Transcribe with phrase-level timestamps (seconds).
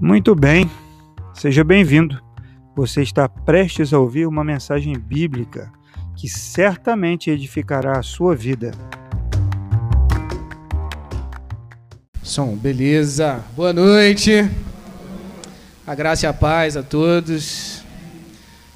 [0.00, 0.70] Muito bem,
[1.34, 2.22] seja bem-vindo.
[2.76, 5.72] Você está prestes a ouvir uma mensagem bíblica
[6.16, 8.70] que certamente edificará a sua vida.
[12.22, 13.44] Som, beleza.
[13.56, 14.48] Boa noite.
[15.84, 17.82] A graça e a paz a todos.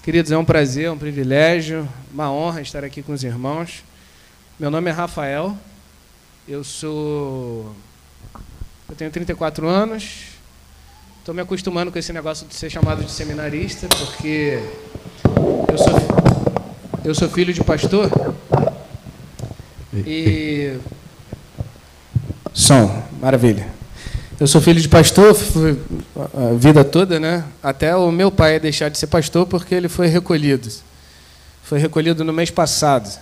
[0.02, 3.84] Queridos, é um prazer, um privilégio, uma honra estar aqui com os irmãos.
[4.58, 5.56] Meu nome é Rafael.
[6.48, 7.72] Eu sou
[8.92, 10.31] eu tenho 34 anos,
[11.22, 14.60] Estou me acostumando com esse negócio de ser chamado de seminarista, porque
[15.68, 15.94] eu sou,
[17.04, 18.10] eu sou filho de pastor.
[20.04, 20.76] E.
[22.52, 23.68] Som, maravilha.
[24.40, 25.36] Eu sou filho de pastor
[26.34, 27.44] a vida toda, né?
[27.62, 30.68] Até o meu pai deixar de ser pastor porque ele foi recolhido.
[31.62, 33.16] Foi recolhido no mês passado.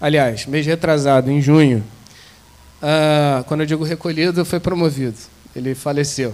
[0.00, 1.82] Aliás, mês retrasado, em junho.
[2.80, 5.18] Ah, quando eu digo recolhido, foi promovido.
[5.56, 6.32] Ele faleceu.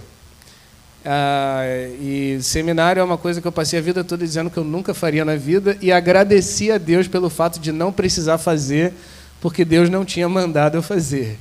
[1.04, 1.62] Ah,
[2.00, 4.94] e seminário é uma coisa que eu passei a vida toda dizendo que eu nunca
[4.94, 8.94] faria na vida e agradeci a Deus pelo fato de não precisar fazer,
[9.40, 11.38] porque Deus não tinha mandado eu fazer,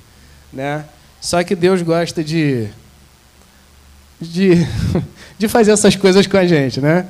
[0.52, 0.84] né?
[1.22, 2.68] Só que Deus gosta de
[4.20, 4.56] de,
[5.38, 7.06] de fazer essas coisas com a gente, né?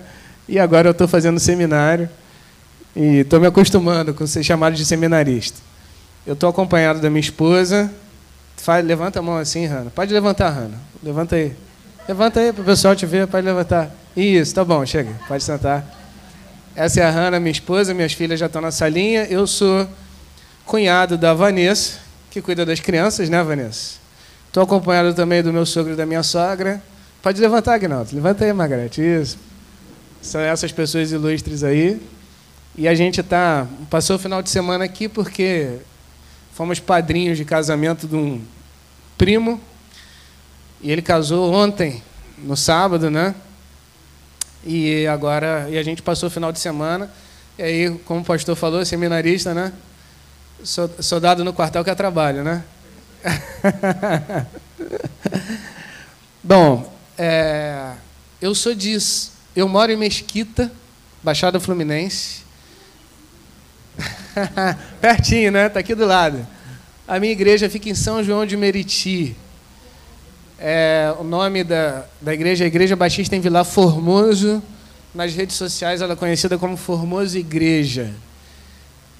[0.47, 2.09] E agora eu estou fazendo seminário
[2.95, 5.59] e estou me acostumando com ser chamado de seminarista.
[6.25, 7.91] Eu estou acompanhado da minha esposa.
[8.57, 9.89] Faz, levanta a mão assim, Rana.
[9.89, 10.79] Pode levantar, Rana.
[11.01, 11.53] Levanta aí.
[12.07, 13.89] Levanta aí para o pessoal te ver, pode levantar.
[14.15, 15.85] Isso, tá bom, chega, pode sentar.
[16.75, 19.23] Essa é a Hanna, minha esposa, minhas filhas já estão na salinha.
[19.25, 19.87] Eu sou
[20.65, 23.95] cunhado da Vanessa, que cuida das crianças, né, Vanessa?
[24.47, 26.83] Estou acompanhado também do meu sogro e da minha sogra.
[27.21, 28.13] Pode levantar, Agnaldo.
[28.13, 29.01] Levanta aí, Margarete.
[29.01, 29.37] Isso.
[30.21, 32.01] São essas pessoas ilustres aí.
[32.75, 35.77] E a gente tá, passou o final de semana aqui porque
[36.53, 38.41] fomos padrinhos de casamento de um
[39.17, 39.59] primo
[40.83, 42.03] e ele casou ontem,
[42.37, 43.33] no sábado, né?
[44.65, 47.09] E agora, e a gente passou o final de semana.
[47.57, 49.71] E aí, como o pastor falou, seminarista, né?
[50.99, 52.65] Soldado no quartel que é trabalho, né?
[56.43, 57.93] Bom, é,
[58.41, 59.31] eu sou disso.
[59.55, 60.69] Eu moro em Mesquita,
[61.23, 62.41] Baixada Fluminense.
[64.99, 65.67] Pertinho, né?
[65.67, 66.45] Está aqui do lado.
[67.07, 69.37] A minha igreja fica em São João de Meriti.
[70.65, 74.63] É, o nome da, da igreja é Igreja Batista em Vila Formoso.
[75.13, 78.13] Nas redes sociais ela é conhecida como Formoso Igreja.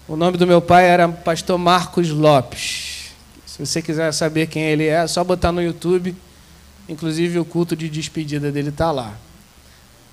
[0.08, 3.12] O nome do meu pai era Pastor Marcos Lopes.
[3.46, 6.16] Se você quiser saber quem ele é, é só botar no YouTube.
[6.88, 9.14] Inclusive o culto de despedida dele está lá.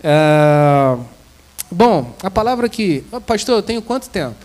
[0.03, 0.99] É...
[1.71, 3.05] Bom, a palavra que.
[3.25, 4.45] Pastor, eu tenho quanto tempo?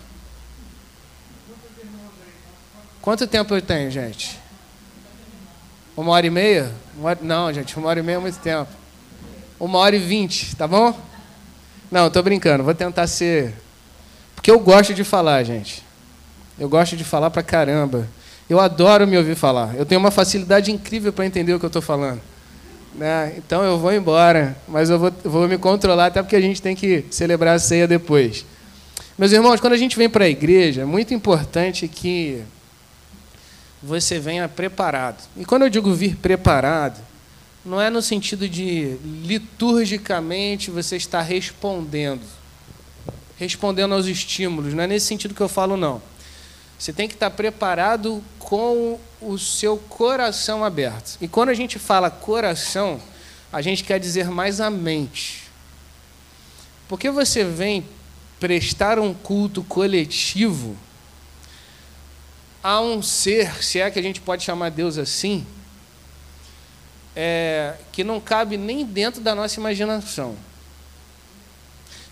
[3.02, 4.45] Quanto tempo eu tenho, gente?
[5.96, 6.70] Uma hora e meia?
[7.22, 8.70] Não, gente, uma hora e meia é muito tempo.
[9.58, 10.94] Uma hora e vinte, tá bom?
[11.90, 13.54] Não, estou brincando, vou tentar ser.
[14.34, 15.82] Porque eu gosto de falar, gente.
[16.58, 18.06] Eu gosto de falar pra caramba.
[18.48, 19.74] Eu adoro me ouvir falar.
[19.74, 22.20] Eu tenho uma facilidade incrível para entender o que eu estou falando.
[22.94, 23.34] Né?
[23.38, 26.76] Então eu vou embora, mas eu vou, vou me controlar, até porque a gente tem
[26.76, 28.44] que celebrar a ceia depois.
[29.18, 32.42] Meus irmãos, quando a gente vem para a igreja, é muito importante que
[33.86, 35.22] você venha preparado.
[35.36, 37.00] E quando eu digo vir preparado,
[37.64, 42.22] não é no sentido de liturgicamente você estar respondendo,
[43.38, 46.02] respondendo aos estímulos, não é nesse sentido que eu falo, não.
[46.78, 51.16] Você tem que estar preparado com o seu coração aberto.
[51.20, 53.00] E quando a gente fala coração,
[53.52, 55.44] a gente quer dizer mais a mente.
[56.88, 57.84] Porque você vem
[58.38, 60.76] prestar um culto coletivo,
[62.62, 65.46] há um ser, se é que a gente pode chamar Deus assim,
[67.14, 70.36] é, que não cabe nem dentro da nossa imaginação.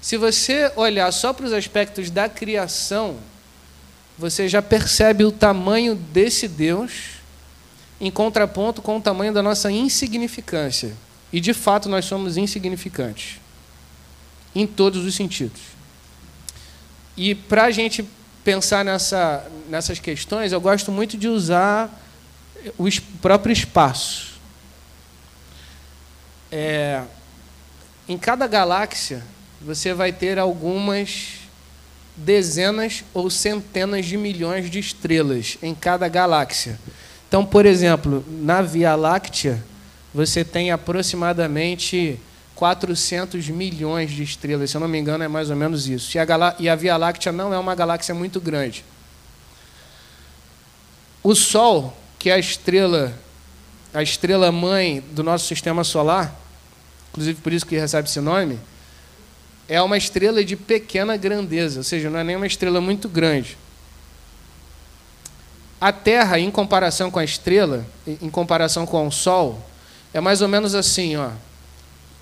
[0.01, 3.17] Se você olhar só para os aspectos da criação,
[4.19, 7.15] você já percebe o tamanho desse Deus
[8.01, 10.95] em contraponto com o tamanho da nossa insignificância.
[11.33, 13.41] E de fato nós somos insignificantes,
[14.55, 15.61] em todos os sentidos.
[17.17, 18.05] E para a gente
[18.45, 21.91] pensar nessa, nessas questões, eu gosto muito de usar
[22.79, 22.87] o
[23.21, 24.35] próprio espaço.
[26.53, 27.03] É,
[28.07, 29.25] em cada galáxia,
[29.61, 31.39] você vai ter algumas
[32.17, 36.79] dezenas ou centenas de milhões de estrelas em cada galáxia.
[37.27, 39.65] Então, por exemplo, na Via Láctea,
[40.13, 42.21] você tem aproximadamente
[42.55, 46.17] 400 milhões de estrelas, se eu não me engano, é mais ou menos isso.
[46.17, 46.27] E a,
[46.59, 48.85] e a Via Láctea não é uma galáxia muito grande.
[51.23, 53.19] O Sol, que é a estrela
[53.95, 56.35] a estrela mãe do nosso sistema solar,
[57.11, 58.59] inclusive por isso que recebe esse nome,
[59.69, 63.57] é uma estrela de pequena grandeza, ou seja, não é nem uma estrela muito grande.
[65.81, 69.65] A Terra, em comparação com a estrela, em comparação com o Sol,
[70.13, 71.31] é mais ou menos assim, ó,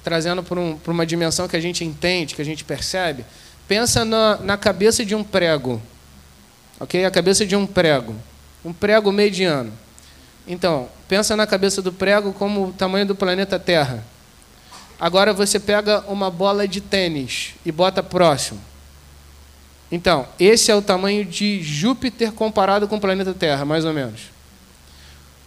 [0.03, 3.25] trazendo para um, uma dimensão que a gente entende, que a gente percebe.
[3.69, 5.81] Pensa na, na cabeça de um prego,
[6.81, 7.05] ok?
[7.05, 8.15] A cabeça de um prego,
[8.65, 9.73] um prego mediano.
[10.47, 14.05] Então, pensa na cabeça do prego como o tamanho do planeta Terra.
[14.99, 18.61] Agora você pega uma bola de tênis e bota próximo.
[19.91, 24.32] Então, esse é o tamanho de Júpiter comparado com o planeta Terra, mais ou menos.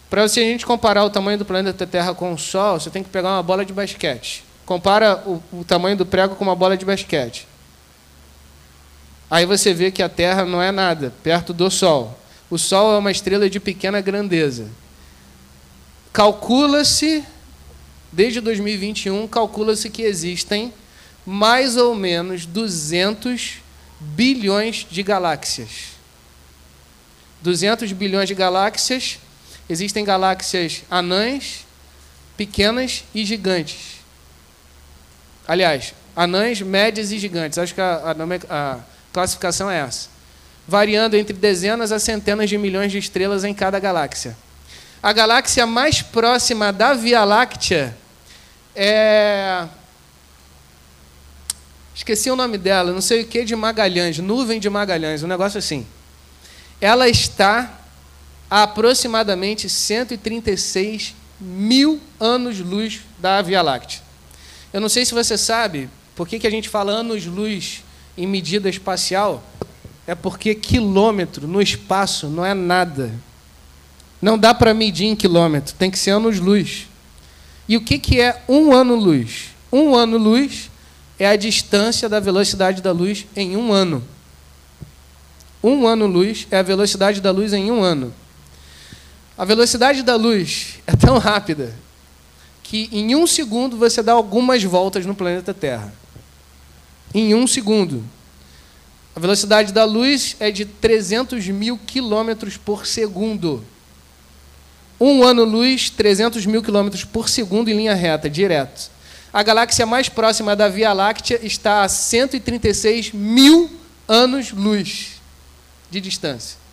[0.09, 3.03] Para você a gente comparar o tamanho do planeta Terra com o Sol, você tem
[3.03, 4.43] que pegar uma bola de basquete.
[4.65, 7.47] Compara o, o tamanho do prego com uma bola de basquete.
[9.29, 12.17] Aí você vê que a Terra não é nada perto do Sol.
[12.49, 14.67] O Sol é uma estrela de pequena grandeza.
[16.13, 17.23] Calcula-se,
[18.11, 20.73] desde 2021, calcula-se que existem
[21.25, 23.55] mais ou menos 200
[23.99, 25.95] bilhões de galáxias.
[27.41, 29.19] 200 bilhões de galáxias.
[29.69, 31.65] Existem galáxias anãs,
[32.37, 33.95] pequenas e gigantes.
[35.47, 37.57] Aliás, anãs, médias e gigantes.
[37.57, 38.15] Acho que a,
[38.49, 38.79] a, a
[39.11, 40.09] classificação é essa.
[40.67, 44.35] Variando entre dezenas a centenas de milhões de estrelas em cada galáxia.
[45.01, 47.95] A galáxia mais próxima da Via Láctea
[48.75, 49.67] é.
[51.93, 55.57] Esqueci o nome dela, não sei o que de Magalhães, nuvem de Magalhães, um negócio
[55.57, 55.87] assim.
[56.81, 57.71] Ela está
[58.49, 64.01] a aproximadamente 136 mil anos-luz da Via Láctea.
[64.71, 67.83] Eu não sei se você sabe por que, que a gente fala anos-luz
[68.17, 69.43] em medida espacial.
[70.07, 73.11] É porque quilômetro no espaço não é nada.
[74.21, 76.87] Não dá para medir em quilômetro, tem que ser anos-luz.
[77.67, 79.49] E o que, que é um ano-luz?
[79.71, 80.69] Um ano-luz
[81.19, 84.03] é a distância da velocidade da luz em um ano.
[85.63, 88.13] Um ano-luz é a velocidade da luz em um ano.
[89.37, 91.73] A velocidade da luz é tão rápida
[92.63, 95.93] que em um segundo você dá algumas voltas no planeta Terra.
[97.13, 98.03] Em um segundo.
[99.15, 103.63] A velocidade da luz é de 300 mil quilômetros por segundo.
[104.99, 108.89] Um ano-luz, 300 mil quilômetros por segundo em linha reta, direto.
[109.33, 113.69] A galáxia mais próxima da Via Láctea está a 136 mil
[114.07, 115.21] anos-luz
[115.91, 116.64] de distância.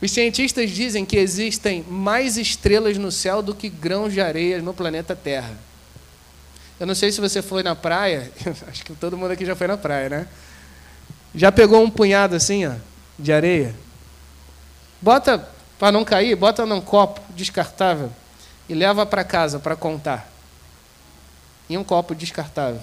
[0.00, 4.74] Os cientistas dizem que existem mais estrelas no céu do que grãos de areia no
[4.74, 5.56] planeta Terra.
[6.78, 8.30] Eu não sei se você foi na praia,
[8.68, 10.28] acho que todo mundo aqui já foi na praia, né?
[11.34, 12.74] Já pegou um punhado assim, ó,
[13.18, 13.74] de areia?
[15.00, 15.48] Bota,
[15.78, 18.12] para não cair, bota num copo descartável
[18.68, 20.30] e leva para casa para contar.
[21.68, 22.80] Em um copo descartável,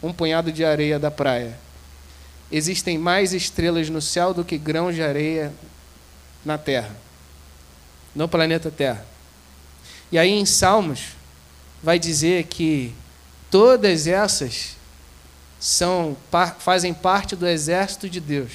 [0.00, 1.58] um punhado de areia da praia.
[2.50, 5.52] Existem mais estrelas no céu do que grãos de areia
[6.48, 6.96] na Terra,
[8.14, 9.04] no planeta Terra.
[10.10, 11.08] E aí em Salmos
[11.82, 12.94] vai dizer que
[13.50, 14.76] todas essas
[15.60, 16.16] são
[16.58, 18.52] fazem parte do exército de Deus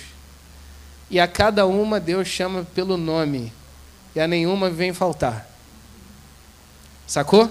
[1.07, 3.53] e a cada uma Deus chama pelo nome,
[4.15, 5.47] e a nenhuma vem faltar.
[7.05, 7.47] Sacou?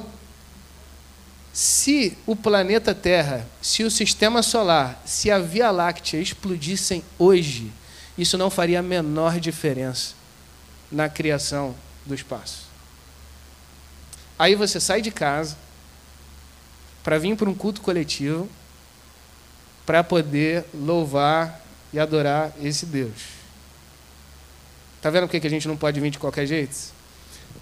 [1.53, 7.71] Se o planeta Terra, se o sistema solar, se a Via Láctea explodissem hoje,
[8.19, 10.22] isso não faria a menor diferença
[10.93, 12.67] na criação do espaço.
[14.39, 15.57] Aí você sai de casa
[17.03, 18.49] para vir para um culto coletivo
[19.85, 21.61] para poder louvar
[21.93, 23.43] e adorar esse Deus.
[24.97, 26.77] Está vendo por que a gente não pode vir de qualquer jeito?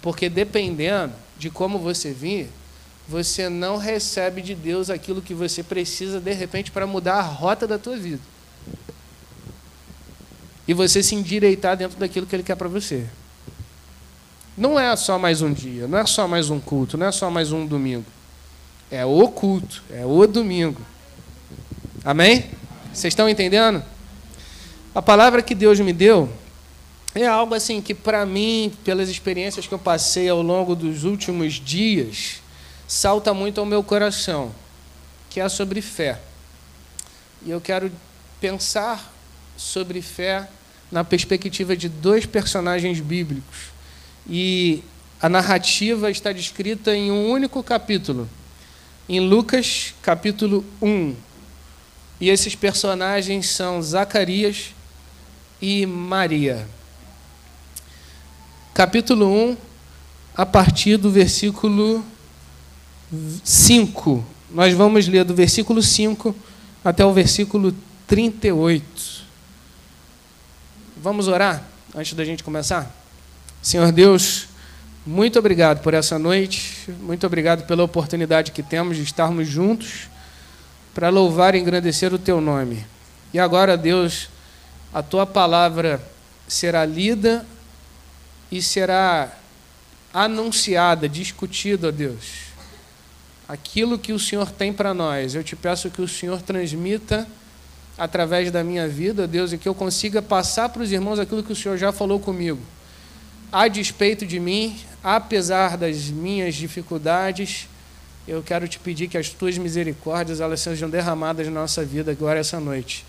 [0.01, 2.49] Porque dependendo de como você vir,
[3.07, 7.67] você não recebe de Deus aquilo que você precisa de repente para mudar a rota
[7.67, 8.21] da tua vida.
[10.67, 13.07] E você se endireitar dentro daquilo que Ele quer para você.
[14.57, 17.31] Não é só mais um dia, não é só mais um culto, não é só
[17.31, 18.05] mais um domingo.
[18.89, 20.81] É o culto, é o domingo.
[22.03, 22.49] Amém?
[22.93, 23.81] Vocês estão entendendo?
[24.93, 26.29] A palavra que Deus me deu
[27.15, 31.53] é algo assim que, para mim, pelas experiências que eu passei ao longo dos últimos
[31.53, 32.41] dias,
[32.85, 34.53] salta muito ao meu coração,
[35.29, 36.19] que é sobre fé.
[37.45, 37.89] E eu quero
[38.41, 39.13] pensar
[39.55, 40.49] sobre fé
[40.91, 43.70] na perspectiva de dois personagens bíblicos.
[44.29, 44.83] E
[45.21, 48.27] a narrativa está descrita em um único capítulo,
[49.07, 51.15] em Lucas, capítulo 1.
[52.19, 54.73] E esses personagens são Zacarias
[55.61, 56.67] e Maria.
[58.73, 59.57] capítulo 1,
[60.35, 62.03] a partir do versículo
[63.43, 64.25] 5.
[64.49, 66.35] Nós vamos ler do versículo 5
[66.83, 67.75] até o versículo
[68.07, 69.23] 38.
[70.97, 71.63] Vamos orar
[71.95, 73.00] antes da gente começar?
[73.61, 74.47] Senhor Deus,
[75.05, 80.09] muito obrigado por essa noite, muito obrigado pela oportunidade que temos de estarmos juntos
[80.95, 82.83] para louvar e engrandecer o teu nome.
[83.31, 84.29] E agora, Deus,
[84.91, 86.01] a tua palavra
[86.47, 87.45] será lida
[88.51, 89.31] e será
[90.11, 92.51] anunciada, discutida, ó Deus.
[93.47, 97.27] Aquilo que o Senhor tem para nós, eu te peço que o Senhor transmita
[97.95, 101.53] através da minha vida, Deus, e que eu consiga passar para os irmãos aquilo que
[101.53, 102.59] o Senhor já falou comigo.
[103.51, 107.67] A despeito de mim, apesar das minhas dificuldades,
[108.25, 112.39] eu quero te pedir que as tuas misericórdias elas sejam derramadas na nossa vida agora
[112.39, 113.05] essa noite.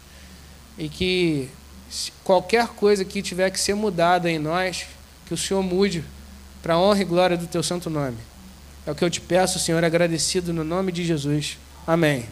[0.77, 1.49] E que
[2.25, 4.87] qualquer coisa que tiver que ser mudada em nós,
[5.27, 6.03] que o Senhor mude
[6.61, 8.17] para a honra e glória do teu santo nome.
[8.85, 11.57] É o que eu te peço, Senhor, agradecido no nome de Jesus.
[11.87, 12.27] Amém.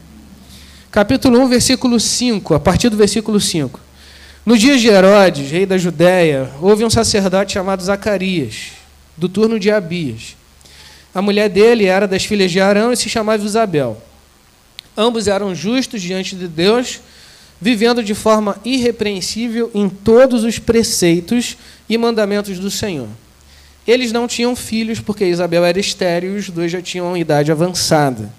[0.90, 3.78] Capítulo 1, versículo 5, a partir do versículo 5.
[4.44, 8.72] No dia de Herodes, rei da Judéia, houve um sacerdote chamado Zacarias,
[9.16, 10.36] do turno de Abias
[11.14, 14.00] a mulher dele era das filhas de Arão e se chamava Isabel.
[14.96, 17.00] Ambos eram justos diante de Deus,
[17.60, 21.56] vivendo de forma irrepreensível em todos os preceitos
[21.88, 23.08] e mandamentos do Senhor.
[23.86, 28.32] Eles não tinham filhos porque Isabel era estéril e os dois já tinham idade avançada.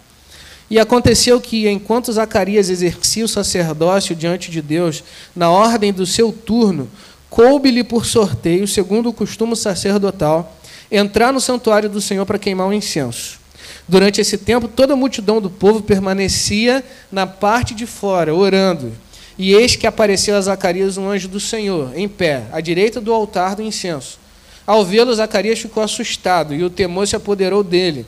[0.72, 5.04] E aconteceu que, enquanto Zacarias exercia o sacerdócio diante de Deus,
[5.36, 6.90] na ordem do seu turno,
[7.30, 10.58] coube-lhe por sorteio, segundo o costume sacerdotal,
[10.90, 13.38] entrar no santuário do Senhor para queimar um incenso.
[13.86, 18.94] Durante esse tempo, toda a multidão do povo permanecia na parte de fora, orando.
[19.38, 23.12] E eis que apareceu a Zacarias um anjo do Senhor, em pé, à direita do
[23.12, 24.18] altar do incenso.
[24.66, 28.06] Ao vê-lo, Zacarias ficou assustado e o temor se apoderou dele.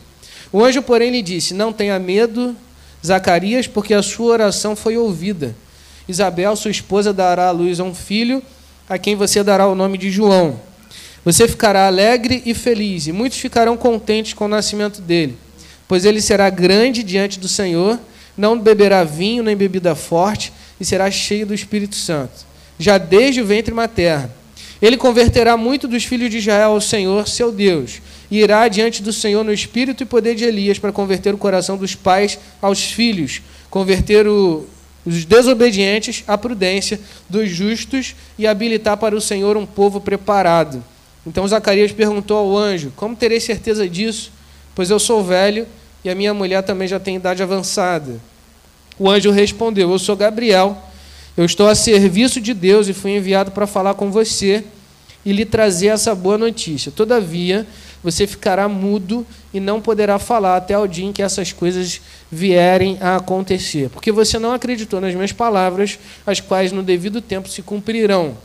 [0.54, 2.56] O anjo, porém, lhe disse: Não tenha medo,
[3.06, 5.56] Zacarias, porque a sua oração foi ouvida.
[6.08, 8.42] Isabel, sua esposa, dará à luz a um filho,
[8.88, 10.60] a quem você dará o nome de João.
[11.26, 15.38] Você ficará alegre e feliz, e muitos ficarão contentes com o nascimento dele,
[15.88, 17.98] pois ele será grande diante do Senhor,
[18.38, 22.46] não beberá vinho nem bebida forte, e será cheio do Espírito Santo,
[22.78, 24.30] já desde o ventre materno.
[24.82, 28.02] Ele converterá muito dos filhos de Israel ao Senhor, seu Deus,
[28.34, 31.78] e irá diante do Senhor no espírito e poder de Elias para converter o coração
[31.78, 34.66] dos pais aos filhos, converter o,
[35.06, 37.00] os desobedientes à prudência
[37.30, 40.84] dos justos e habilitar para o Senhor um povo preparado.
[41.28, 44.32] Então Zacarias perguntou ao anjo: Como terei certeza disso?
[44.74, 45.68] Pois eu sou velho
[46.04, 48.20] e a minha mulher também já tem idade avançada.
[48.98, 50.76] O anjo respondeu: Eu sou Gabriel,
[51.38, 54.64] eu estou a serviço de Deus e fui enviado para falar com você
[55.24, 56.92] e lhe trazer essa boa notícia.
[56.92, 57.68] Todavia,
[58.04, 62.98] você ficará mudo e não poderá falar até o dia em que essas coisas vierem
[63.00, 67.62] a acontecer, porque você não acreditou nas minhas palavras, as quais no devido tempo se
[67.62, 68.36] cumprirão.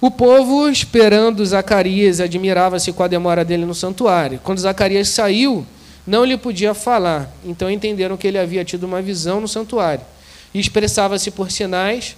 [0.00, 4.38] O povo, esperando Zacarias, admirava-se com a demora dele no santuário.
[4.44, 5.66] Quando Zacarias saiu,
[6.06, 7.34] não lhe podia falar.
[7.44, 10.04] Então entenderam que ele havia tido uma visão no santuário.
[10.52, 12.14] E expressava-se por sinais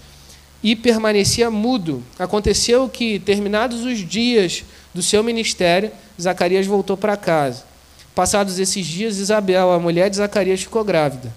[0.62, 2.02] e permanecia mudo.
[2.18, 4.64] Aconteceu que, terminados os dias
[4.94, 5.90] do seu ministério,
[6.20, 7.64] Zacarias voltou para casa.
[8.14, 11.32] Passados esses dias, Isabel, a mulher de Zacarias, ficou grávida.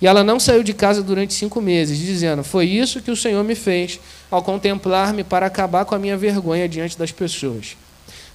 [0.00, 3.42] E ela não saiu de casa durante cinco meses, dizendo: Foi isso que o Senhor
[3.42, 3.98] me fez
[4.30, 7.76] ao contemplar-me para acabar com a minha vergonha diante das pessoas.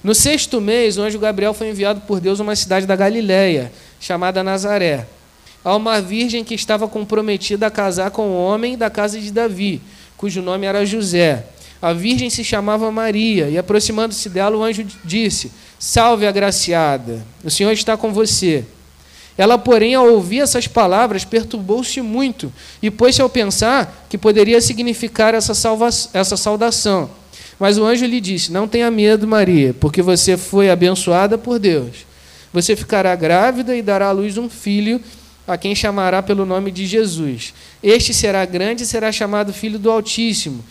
[0.02, 3.72] No sexto mês, o anjo Gabriel foi enviado por Deus a uma cidade da Galiléia,
[3.98, 5.06] chamada Nazaré,
[5.64, 9.80] a uma virgem que estava comprometida a casar com um homem da casa de Davi,
[10.18, 11.46] cujo nome era José.
[11.84, 17.72] A virgem se chamava Maria, e aproximando-se dela, o anjo disse: Salve, agraciada, o Senhor
[17.72, 18.64] está com você.
[19.36, 22.50] Ela, porém, ao ouvir essas palavras, perturbou-se muito
[22.80, 27.10] e pôs-se ao pensar que poderia significar essa, salva essa saudação.
[27.60, 32.06] Mas o anjo lhe disse: Não tenha medo, Maria, porque você foi abençoada por Deus.
[32.50, 35.02] Você ficará grávida e dará à luz um filho,
[35.46, 37.52] a quem chamará pelo nome de Jesus.
[37.82, 40.64] Este será grande e será chamado Filho do Altíssimo.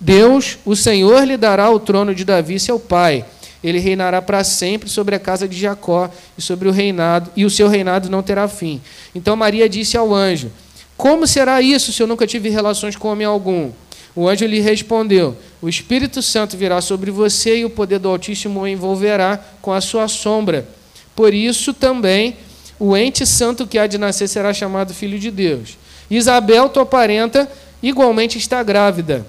[0.00, 3.24] Deus, o Senhor, lhe dará o trono de Davi, seu pai
[3.62, 7.50] ele reinará para sempre sobre a casa de Jacó e sobre o reinado, e o
[7.50, 8.80] seu reinado não terá fim.
[9.14, 10.50] Então Maria disse ao anjo:
[10.96, 13.70] Como será isso se eu nunca tive relações com homem algum?
[14.16, 18.60] O anjo lhe respondeu: O Espírito Santo virá sobre você e o poder do Altíssimo
[18.60, 20.66] o envolverá com a sua sombra.
[21.14, 22.36] Por isso também
[22.78, 25.78] o ente santo que há de nascer será chamado filho de Deus.
[26.10, 27.48] Isabel, tua parenta,
[27.82, 29.26] igualmente está grávida.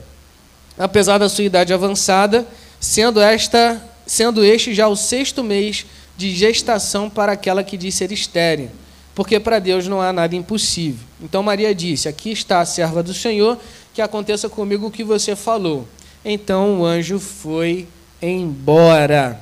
[0.77, 2.47] Apesar da sua idade avançada,
[2.79, 5.85] sendo esta, sendo este já o sexto mês
[6.17, 8.69] de gestação para aquela que diz ser estéril,
[9.15, 11.05] porque para Deus não há nada impossível.
[11.21, 13.57] Então Maria disse: Aqui está a serva do Senhor,
[13.93, 15.87] que aconteça comigo o que você falou.
[16.25, 17.87] Então o anjo foi
[18.21, 19.39] embora.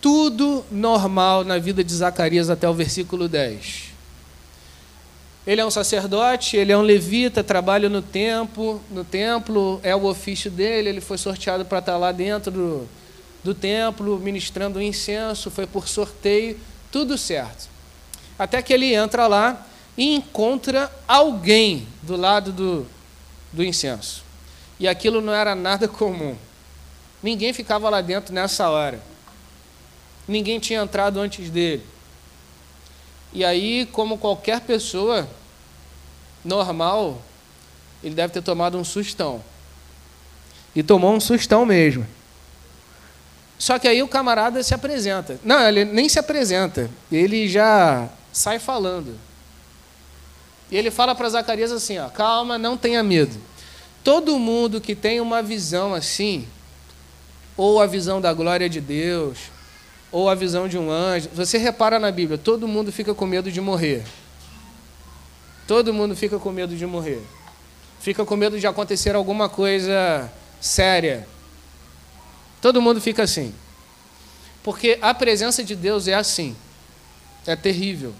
[0.00, 3.91] Tudo normal na vida de Zacarias até o versículo 10.
[5.46, 10.04] Ele é um sacerdote, ele é um levita, trabalha no templo, no templo é o
[10.04, 12.88] ofício dele, ele foi sorteado para estar lá dentro do,
[13.42, 16.58] do templo, ministrando o incenso, foi por sorteio,
[16.92, 17.68] tudo certo.
[18.38, 22.86] Até que ele entra lá e encontra alguém do lado do,
[23.52, 24.22] do incenso.
[24.78, 26.36] E aquilo não era nada comum.
[27.22, 29.00] Ninguém ficava lá dentro nessa hora.
[30.26, 31.84] Ninguém tinha entrado antes dele.
[33.32, 35.28] E aí, como qualquer pessoa
[36.44, 37.20] normal,
[38.02, 39.42] ele deve ter tomado um sustão.
[40.74, 42.06] E tomou um sustão mesmo.
[43.58, 45.38] Só que aí o camarada se apresenta.
[45.44, 46.90] Não, ele nem se apresenta.
[47.10, 49.16] Ele já sai falando.
[50.70, 53.38] E ele fala para Zacarias assim: ó, calma, não tenha medo.
[54.02, 56.48] Todo mundo que tem uma visão assim,
[57.56, 59.38] ou a visão da glória de Deus,
[60.12, 61.30] ou a visão de um anjo.
[61.32, 64.04] Você repara na Bíblia, todo mundo fica com medo de morrer.
[65.66, 67.22] Todo mundo fica com medo de morrer.
[67.98, 71.26] Fica com medo de acontecer alguma coisa séria.
[72.60, 73.54] Todo mundo fica assim.
[74.62, 76.54] Porque a presença de Deus é assim.
[77.46, 78.14] É terrível.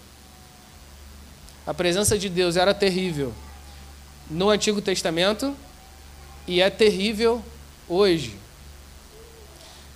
[1.66, 3.32] A presença de Deus era terrível
[4.30, 5.54] no Antigo Testamento
[6.46, 7.42] e é terrível
[7.88, 8.41] hoje.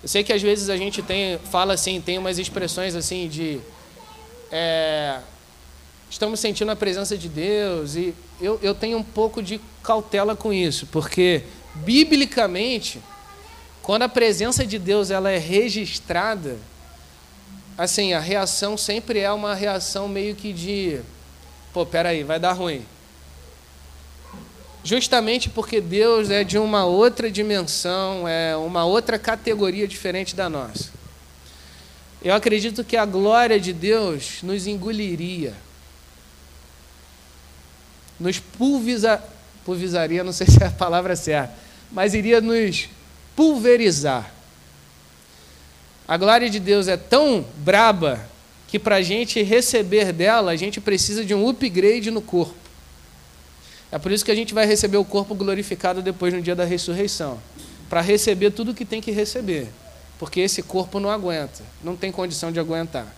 [0.07, 3.59] Eu sei que às vezes a gente tem, fala assim, tem umas expressões assim de.
[4.53, 5.19] É,
[6.09, 10.53] estamos sentindo a presença de Deus, e eu, eu tenho um pouco de cautela com
[10.53, 11.43] isso, porque,
[11.75, 13.01] biblicamente,
[13.83, 16.57] quando a presença de Deus ela é registrada,
[17.77, 21.01] assim, a reação sempre é uma reação meio que de,
[21.73, 22.87] pô, peraí, vai dar ruim
[24.87, 30.91] justamente porque Deus é de uma outra dimensão, é uma outra categoria diferente da nossa.
[32.23, 35.55] Eu acredito que a glória de Deus nos engoliria,
[38.19, 39.21] nos pulveriza,
[39.65, 41.53] pulverizaria, não sei se é a palavra certa,
[41.91, 42.89] mas iria nos
[43.35, 44.33] pulverizar.
[46.07, 48.25] A glória de Deus é tão braba
[48.69, 52.66] que para a gente receber dela, a gente precisa de um upgrade no corpo.
[53.91, 56.65] É por isso que a gente vai receber o corpo glorificado depois no dia da
[56.65, 57.41] ressurreição
[57.89, 59.69] para receber tudo o que tem que receber,
[60.19, 63.15] porque esse corpo não aguenta, não tem condição de aguentar.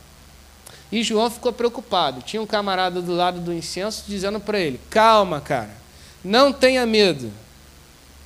[0.91, 2.23] E João ficou preocupado.
[2.23, 5.71] Tinha um camarada do lado do incenso dizendo para ele: Calma, cara,
[6.25, 7.31] não tenha medo.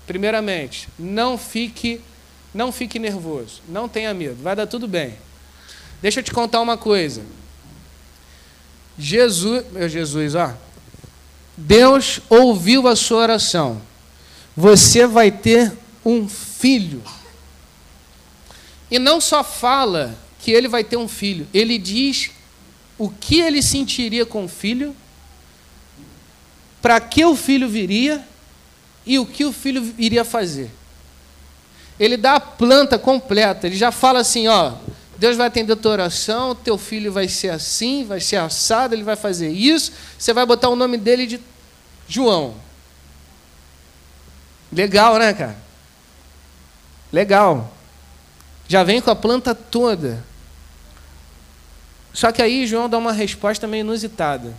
[0.06, 2.00] Primeiramente, não fique,
[2.52, 5.14] não fique nervoso, não tenha medo, vai dar tudo bem.
[6.00, 7.22] Deixa eu te contar uma coisa.
[8.98, 10.52] Jesus, meu Jesus, ó,
[11.56, 13.80] Deus ouviu a sua oração.
[14.56, 15.72] Você vai ter
[16.04, 17.02] um filho.
[18.90, 22.30] E não só fala que ele vai ter um filho, ele diz
[22.98, 24.94] o que ele sentiria com o filho,
[26.80, 28.26] para que o filho viria
[29.06, 30.70] e o que o filho iria fazer.
[31.98, 34.74] Ele dá a planta completa, ele já fala assim, ó,
[35.22, 39.04] Deus vai atender a tua oração, teu filho vai ser assim, vai ser assado, ele
[39.04, 41.40] vai fazer isso, você vai botar o nome dele de
[42.08, 42.56] João.
[44.72, 45.56] Legal, né, cara?
[47.12, 47.72] Legal.
[48.66, 50.24] Já vem com a planta toda.
[52.12, 54.52] Só que aí João dá uma resposta meio inusitada.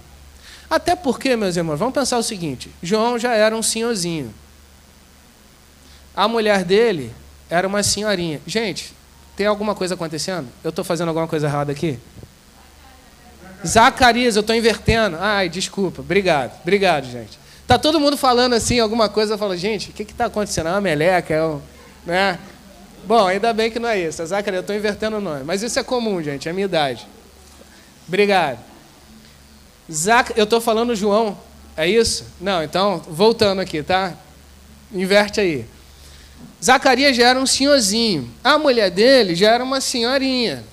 [0.69, 4.33] Até porque, meus irmãos, vamos pensar o seguinte: João já era um senhorzinho.
[6.15, 7.13] A mulher dele
[7.49, 8.39] era uma senhorinha.
[8.47, 8.93] Gente,
[9.35, 10.47] tem alguma coisa acontecendo?
[10.63, 11.99] Eu estou fazendo alguma coisa errada aqui?
[13.65, 15.17] Zacarias, eu estou invertendo.
[15.19, 16.01] Ai, desculpa.
[16.01, 16.59] Obrigado.
[16.61, 17.39] Obrigado, gente.
[17.65, 20.67] Tá todo mundo falando assim, alguma coisa, eu falo, gente, o que está acontecendo?
[20.67, 21.61] É uma meleca, é um,
[22.05, 22.37] né?
[23.05, 24.25] Bom, ainda bem que não é isso.
[24.25, 25.43] Zacarias, eu estou invertendo o nome.
[25.43, 27.07] Mas isso é comum, gente, é a minha idade.
[28.07, 28.59] Obrigado.
[29.91, 30.33] Zac...
[30.35, 31.37] Eu estou falando João,
[31.75, 32.25] é isso?
[32.39, 34.13] Não, então, voltando aqui, tá?
[34.91, 35.65] Inverte aí.
[36.63, 38.31] Zacarias já era um senhorzinho.
[38.41, 40.63] A mulher dele já era uma senhorinha.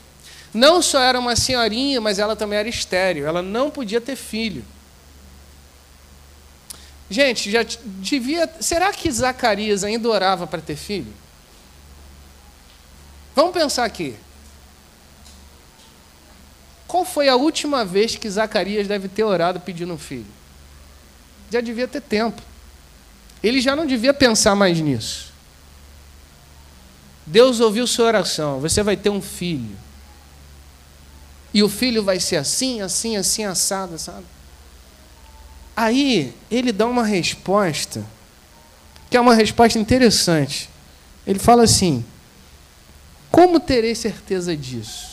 [0.55, 3.26] Não só era uma senhorinha, mas ela também era estéril.
[3.26, 4.64] Ela não podia ter filho.
[7.11, 8.48] Gente, já devia.
[8.61, 11.12] Será que Zacarias ainda orava para ter filho?
[13.35, 14.14] Vamos pensar aqui.
[16.87, 20.26] Qual foi a última vez que Zacarias deve ter orado pedindo um filho?
[21.50, 22.40] Já devia ter tempo.
[23.42, 25.30] Ele já não devia pensar mais nisso.
[27.31, 29.79] Deus ouviu sua oração, você vai ter um filho.
[31.55, 34.25] E o filho vai ser assim, assim, assim, assado, sabe?
[35.77, 38.05] Aí ele dá uma resposta,
[39.09, 40.69] que é uma resposta interessante.
[41.25, 42.05] Ele fala assim:
[43.31, 45.09] Como terei certeza disso?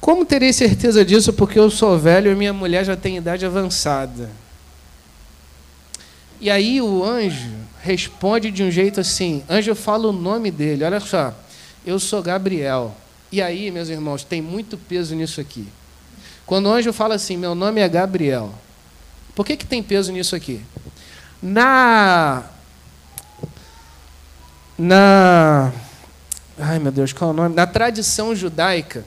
[0.00, 1.32] Como terei certeza disso?
[1.32, 4.30] Porque eu sou velho e minha mulher já tem idade avançada.
[6.40, 11.00] E aí o anjo responde de um jeito assim: anjo fala o nome dele, olha
[11.00, 11.34] só,
[11.84, 12.94] eu sou Gabriel.
[13.30, 15.68] E aí, meus irmãos, tem muito peso nisso aqui.
[16.46, 18.54] Quando o anjo fala assim, meu nome é Gabriel,
[19.34, 20.62] por que, que tem peso nisso aqui?
[21.42, 22.44] Na.
[24.78, 25.72] Na.
[26.58, 27.54] Ai meu Deus, qual é o nome?
[27.54, 29.04] Na tradição judaica,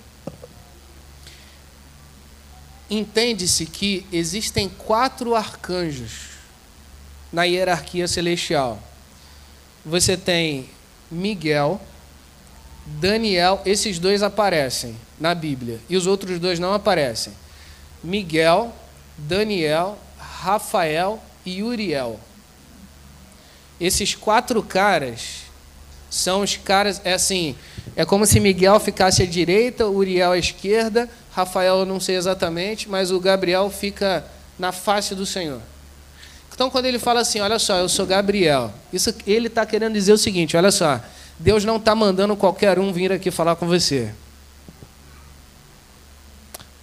[2.89, 6.30] entende-se que existem quatro arcanjos
[7.31, 8.81] na hierarquia celestial.
[9.85, 10.69] Você tem
[11.09, 11.81] Miguel,
[12.85, 17.33] Daniel, esses dois aparecem na Bíblia e os outros dois não aparecem.
[18.03, 18.73] Miguel,
[19.17, 22.19] Daniel, Rafael e Uriel.
[23.79, 25.41] Esses quatro caras
[26.09, 27.55] são os caras, é assim,
[27.95, 32.89] é como se Miguel ficasse à direita, Uriel à esquerda, Rafael eu não sei exatamente,
[32.89, 34.25] mas o Gabriel fica
[34.59, 35.61] na face do Senhor.
[36.61, 40.13] Então, quando ele fala assim, olha só, eu sou Gabriel, isso ele está querendo dizer
[40.13, 41.01] o seguinte: olha só,
[41.39, 44.13] Deus não está mandando qualquer um vir aqui falar com você.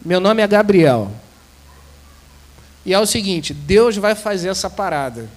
[0.05, 1.13] Meu nome é Gabriel.
[2.85, 5.31] E é o seguinte: Deus vai fazer essa parada,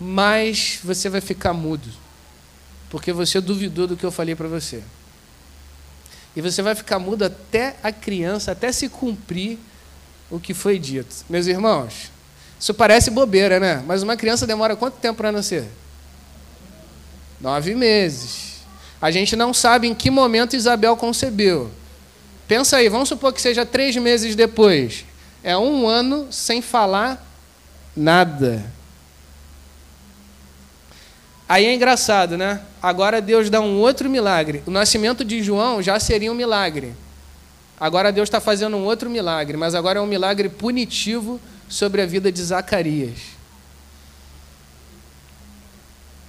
[0.00, 1.88] mas você vai ficar mudo,
[2.90, 4.82] porque você duvidou do que eu falei para você.
[6.34, 9.56] E você vai ficar mudo até a criança, até se cumprir
[10.28, 11.24] o que foi dito.
[11.30, 12.15] Meus irmãos,
[12.58, 13.82] isso parece bobeira, né?
[13.86, 15.66] Mas uma criança demora quanto tempo para nascer?
[17.40, 18.56] Nove meses.
[19.00, 21.70] A gente não sabe em que momento Isabel concebeu.
[22.48, 25.04] Pensa aí, vamos supor que seja três meses depois.
[25.42, 27.24] É um ano sem falar
[27.94, 28.64] nada.
[31.48, 32.60] Aí é engraçado, né?
[32.82, 34.62] Agora Deus dá um outro milagre.
[34.66, 36.94] O nascimento de João já seria um milagre.
[37.78, 42.06] Agora Deus está fazendo um outro milagre, mas agora é um milagre punitivo sobre a
[42.06, 43.18] vida de Zacarias.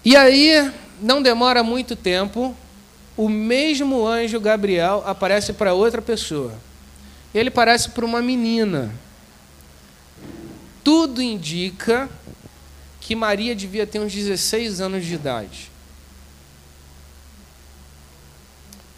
[0.04, 0.71] E aí,
[1.02, 2.56] não demora muito tempo,
[3.15, 6.54] o mesmo anjo Gabriel aparece para outra pessoa.
[7.34, 8.93] Ele parece para uma menina.
[10.84, 12.10] Tudo indica
[13.02, 15.71] que Maria devia ter uns 16 anos de idade.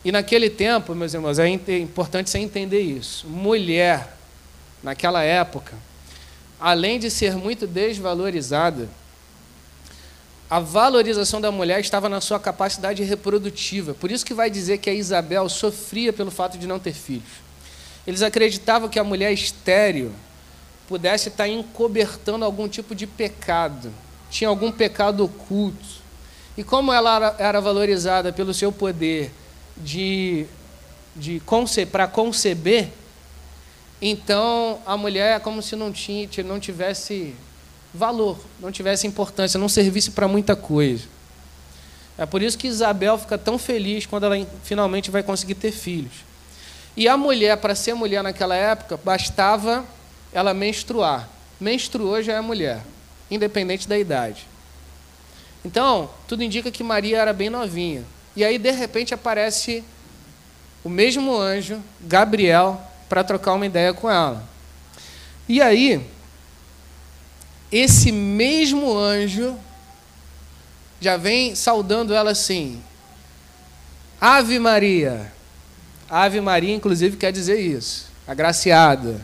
[0.03, 3.27] E naquele tempo, meus irmãos, é importante você entender isso.
[3.27, 4.15] Mulher,
[4.81, 5.73] naquela época,
[6.59, 8.89] além de ser muito desvalorizada,
[10.49, 13.93] a valorização da mulher estava na sua capacidade reprodutiva.
[13.93, 17.49] Por isso que vai dizer que a Isabel sofria pelo fato de não ter filhos.
[18.05, 20.11] Eles acreditavam que a mulher estéril
[20.87, 23.93] pudesse estar encobertando algum tipo de pecado,
[24.31, 25.99] tinha algum pecado oculto.
[26.57, 29.31] E como ela era valorizada pelo seu poder
[29.77, 30.47] de,
[31.15, 32.89] de conce, para conceber,
[34.01, 37.35] então a mulher é como se não, tinha, não tivesse
[37.93, 41.05] valor, não tivesse importância, não servisse para muita coisa.
[42.17, 46.29] É por isso que Isabel fica tão feliz quando ela finalmente vai conseguir ter filhos.
[46.95, 49.85] E a mulher, para ser mulher naquela época, bastava
[50.33, 51.29] ela menstruar.
[51.59, 52.81] Menstruou já é mulher,
[53.31, 54.47] independente da idade.
[55.63, 58.03] Então, tudo indica que Maria era bem novinha.
[58.35, 59.83] E aí, de repente, aparece
[60.83, 64.47] o mesmo anjo, Gabriel, para trocar uma ideia com ela.
[65.47, 66.05] E aí,
[67.71, 69.57] esse mesmo anjo
[71.01, 72.81] já vem saudando ela assim:
[74.21, 75.33] Ave Maria.
[76.09, 78.07] Ave Maria, inclusive, quer dizer isso.
[78.27, 79.19] Agraciada.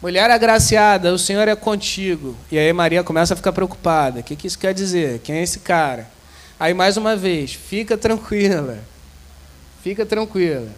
[0.00, 2.36] Mulher agraciada, o Senhor é contigo.
[2.50, 4.20] E aí Maria começa a ficar preocupada.
[4.20, 5.20] O que, que isso quer dizer?
[5.20, 6.10] Quem é esse cara?
[6.58, 8.78] Aí mais uma vez, fica tranquila.
[9.82, 10.68] Fica tranquila.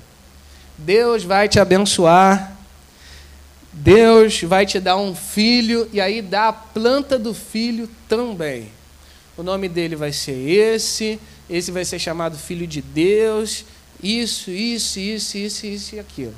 [0.76, 2.52] Deus vai te abençoar.
[3.72, 8.68] Deus vai te dar um filho e aí dá a planta do filho também.
[9.36, 11.18] O nome dele vai ser esse,
[11.50, 13.64] esse vai ser chamado filho de Deus,
[14.00, 16.34] isso, isso, isso, isso, isso e aquilo.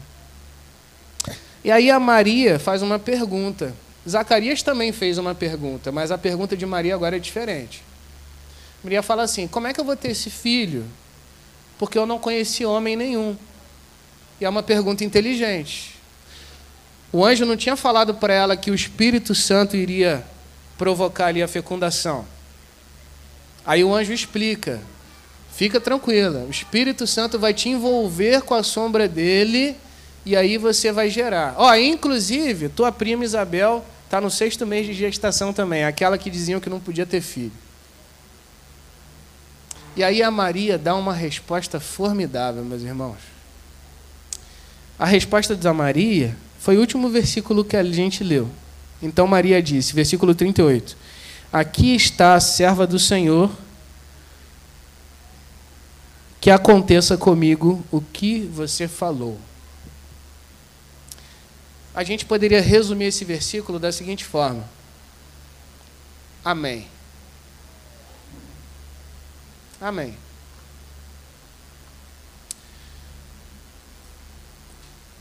[1.62, 3.74] E aí a Maria faz uma pergunta.
[4.08, 7.82] Zacarias também fez uma pergunta, mas a pergunta de Maria agora é diferente.
[8.82, 10.84] Maria fala assim: Como é que eu vou ter esse filho?
[11.78, 13.36] Porque eu não conheci homem nenhum.
[14.40, 15.96] E é uma pergunta inteligente.
[17.12, 20.24] O anjo não tinha falado para ela que o Espírito Santo iria
[20.76, 22.26] provocar ali a fecundação.
[23.64, 24.80] Aí o anjo explica:
[25.52, 29.76] fica tranquila, o Espírito Santo vai te envolver com a sombra dele
[30.24, 31.54] e aí você vai gerar.
[31.56, 36.60] Ó, inclusive, tua prima Isabel está no sexto mês de gestação também, aquela que diziam
[36.60, 37.52] que não podia ter filho.
[39.96, 43.35] E aí a Maria dá uma resposta formidável, meus irmãos.
[44.98, 48.48] A resposta da Maria foi o último versículo que a gente leu.
[49.02, 50.96] Então Maria disse, versículo 38:
[51.52, 53.50] Aqui está a serva do Senhor,
[56.40, 59.38] que aconteça comigo o que você falou
[61.96, 64.68] a gente poderia resumir esse versículo da seguinte forma:
[66.44, 66.86] Amém.
[69.80, 70.14] Amém.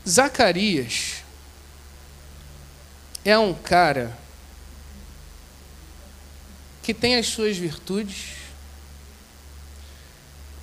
[0.08, 1.24] Zacarias
[3.24, 4.16] é um cara
[6.80, 8.34] que tem as suas virtudes,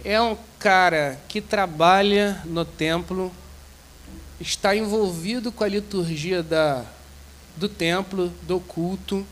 [0.05, 3.33] é um cara que trabalha no templo,
[4.39, 6.85] está envolvido com a liturgia da,
[7.57, 9.27] do templo, do culto,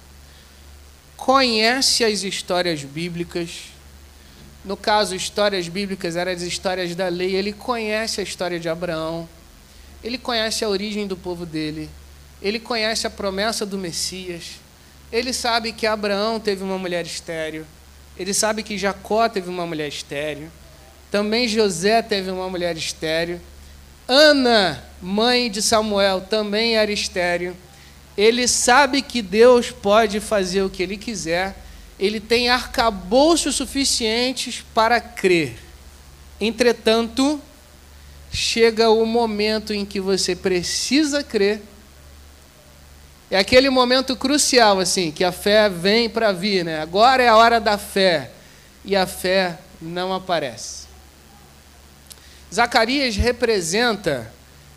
[1.15, 3.67] conhece as histórias bíblicas.
[4.65, 7.33] No caso, histórias bíblicas eram as histórias da lei.
[7.33, 9.29] Ele conhece a história de Abraão,
[10.03, 11.89] ele conhece a origem do povo dele,
[12.41, 14.59] ele conhece a promessa do Messias,
[15.11, 17.65] ele sabe que Abraão teve uma mulher estéreo,
[18.17, 20.51] ele sabe que Jacó teve uma mulher estéreo,
[21.11, 23.41] também José teve uma mulher estéreo.
[24.07, 27.55] Ana, mãe de Samuel, também era estéreo.
[28.17, 31.55] Ele sabe que Deus pode fazer o que ele quiser.
[31.99, 35.57] Ele tem arcabouços suficientes para crer.
[36.39, 37.41] Entretanto,
[38.31, 41.61] chega o momento em que você precisa crer.
[43.29, 46.81] É aquele momento crucial, assim, que a fé vem para vir, né?
[46.81, 48.31] Agora é a hora da fé.
[48.83, 50.85] E a fé não aparece.
[52.53, 54.31] Zacarias representa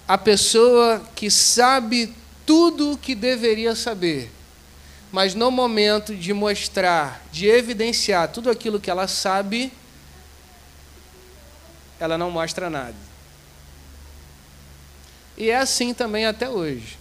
[0.06, 2.14] a pessoa que sabe
[2.46, 4.30] tudo o que deveria saber,
[5.10, 9.72] mas no momento de mostrar, de evidenciar tudo aquilo que ela sabe,
[11.98, 13.03] ela não mostra nada.
[15.36, 16.98] E é assim também até hoje.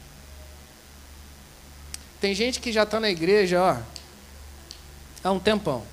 [2.20, 3.78] Tem gente que já está na igreja ó,
[5.24, 5.84] há um tempão.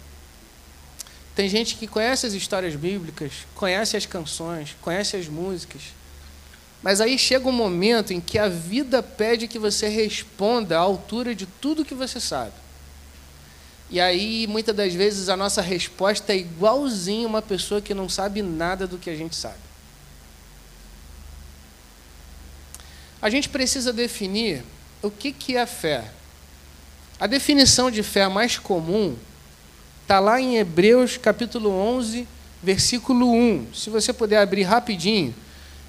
[1.35, 5.83] Tem gente que conhece as histórias bíblicas, conhece as canções, conhece as músicas.
[6.83, 11.35] Mas aí chega um momento em que a vida pede que você responda à altura
[11.35, 12.53] de tudo que você sabe.
[13.91, 18.41] E aí, muitas das vezes, a nossa resposta é igualzinho uma pessoa que não sabe
[18.41, 19.70] nada do que a gente sabe.
[23.21, 24.63] A gente precisa definir
[25.03, 26.05] o que, que é fé.
[27.19, 29.17] A definição de fé mais comum
[30.11, 32.27] Está lá em Hebreus capítulo 11,
[32.61, 33.67] versículo 1.
[33.73, 35.33] Se você puder abrir rapidinho.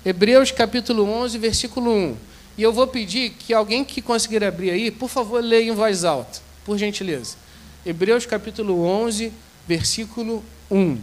[0.06, 2.18] Hebreus capítulo 11, versículo 1.
[2.56, 6.04] E eu vou pedir que alguém que conseguir abrir aí, por favor, leia em voz
[6.04, 7.36] alta, por gentileza.
[7.84, 9.34] Hebreus capítulo 11,
[9.68, 11.00] versículo 1.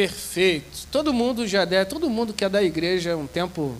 [0.00, 0.86] Perfeito.
[0.90, 3.76] Todo mundo já der, todo mundo que é da igreja um tempo,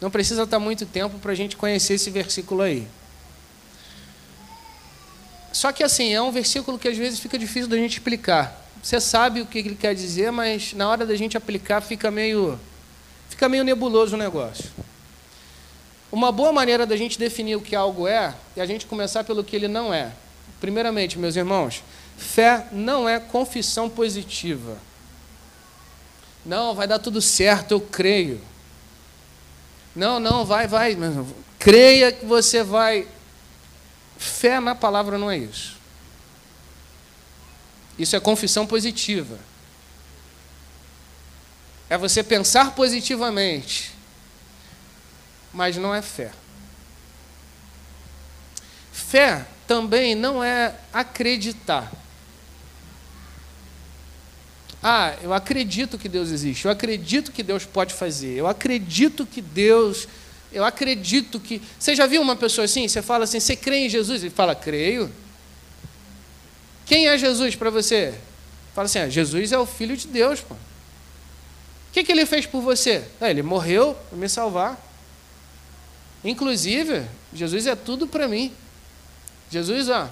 [0.00, 2.88] não precisa estar muito tempo para a gente conhecer esse versículo aí.
[5.52, 8.68] Só que assim, é um versículo que às vezes fica difícil da gente explicar.
[8.82, 12.58] Você sabe o que ele quer dizer, mas na hora da gente aplicar fica meio,
[13.28, 14.64] fica meio nebuloso o negócio.
[16.10, 19.44] Uma boa maneira da gente definir o que algo é é a gente começar pelo
[19.44, 20.10] que ele não é.
[20.60, 21.84] Primeiramente, meus irmãos,
[22.18, 24.76] fé não é confissão positiva.
[26.44, 28.40] Não, vai dar tudo certo, eu creio.
[29.94, 30.96] Não, não, vai, vai.
[31.58, 33.08] Creia que você vai.
[34.18, 35.76] Fé na palavra não é isso.
[37.98, 39.38] Isso é confissão positiva.
[41.88, 43.92] É você pensar positivamente,
[45.52, 46.32] mas não é fé.
[48.92, 51.92] Fé também não é acreditar.
[54.86, 59.40] Ah, eu acredito que Deus existe, eu acredito que Deus pode fazer, eu acredito que
[59.40, 60.06] Deus.
[60.52, 61.62] Eu acredito que.
[61.78, 62.86] Você já viu uma pessoa assim?
[62.86, 64.22] Você fala assim, você crê em Jesus?
[64.22, 65.10] Ele fala, creio.
[66.84, 68.12] Quem é Jesus para você?
[68.74, 70.40] Fala assim, ah, Jesus é o Filho de Deus.
[70.42, 70.52] Pô.
[70.52, 70.58] O
[71.90, 73.04] que, que ele fez por você?
[73.22, 74.78] Ah, ele morreu para me salvar.
[76.22, 78.52] Inclusive, Jesus é tudo para mim.
[79.50, 80.10] Jesus, ó.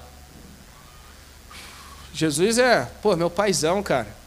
[2.14, 4.21] Jesus é, pô, meu paizão, cara.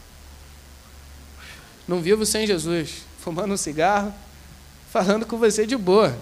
[1.86, 4.12] Não vivo sem Jesus, fumando um cigarro,
[4.90, 6.16] falando com você de boa.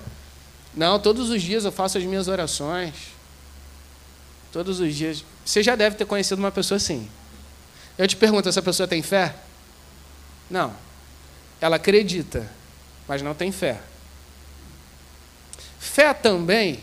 [0.74, 2.94] Não, todos os dias eu faço as minhas orações.
[4.52, 5.24] Todos os dias.
[5.44, 7.08] Você já deve ter conhecido uma pessoa assim.
[7.96, 9.34] Eu te pergunto, essa pessoa tem fé?
[10.50, 10.74] Não.
[11.60, 12.50] Ela acredita,
[13.06, 13.80] mas não tem fé.
[15.78, 16.80] Fé também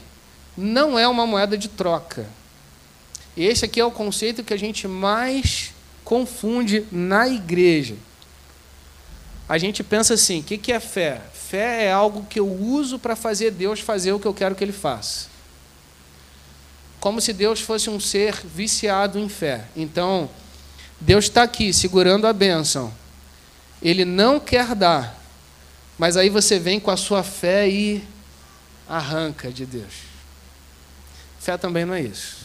[0.55, 2.27] não é uma moeda de troca.
[3.35, 7.95] E esse aqui é o conceito que a gente mais confunde na igreja.
[9.51, 11.21] A gente pensa assim: o que é fé?
[11.33, 14.63] Fé é algo que eu uso para fazer Deus fazer o que eu quero que
[14.63, 15.27] Ele faça.
[17.01, 19.65] Como se Deus fosse um ser viciado em fé.
[19.75, 20.29] Então,
[21.01, 22.93] Deus está aqui segurando a bênção.
[23.81, 25.21] Ele não quer dar,
[25.97, 28.01] mas aí você vem com a sua fé e
[28.87, 29.93] arranca de Deus.
[31.41, 32.37] Fé também não é isso.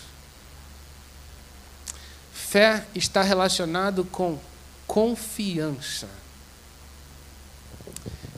[2.33, 4.41] Fé está relacionado com
[4.89, 6.26] confiança.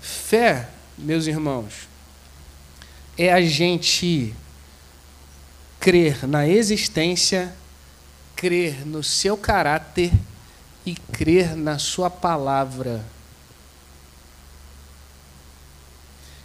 [0.01, 1.89] Fé, meus irmãos,
[3.17, 4.35] é a gente
[5.81, 7.55] crer na existência,
[8.37, 10.13] crer no seu caráter
[10.87, 13.05] e crer na sua palavra.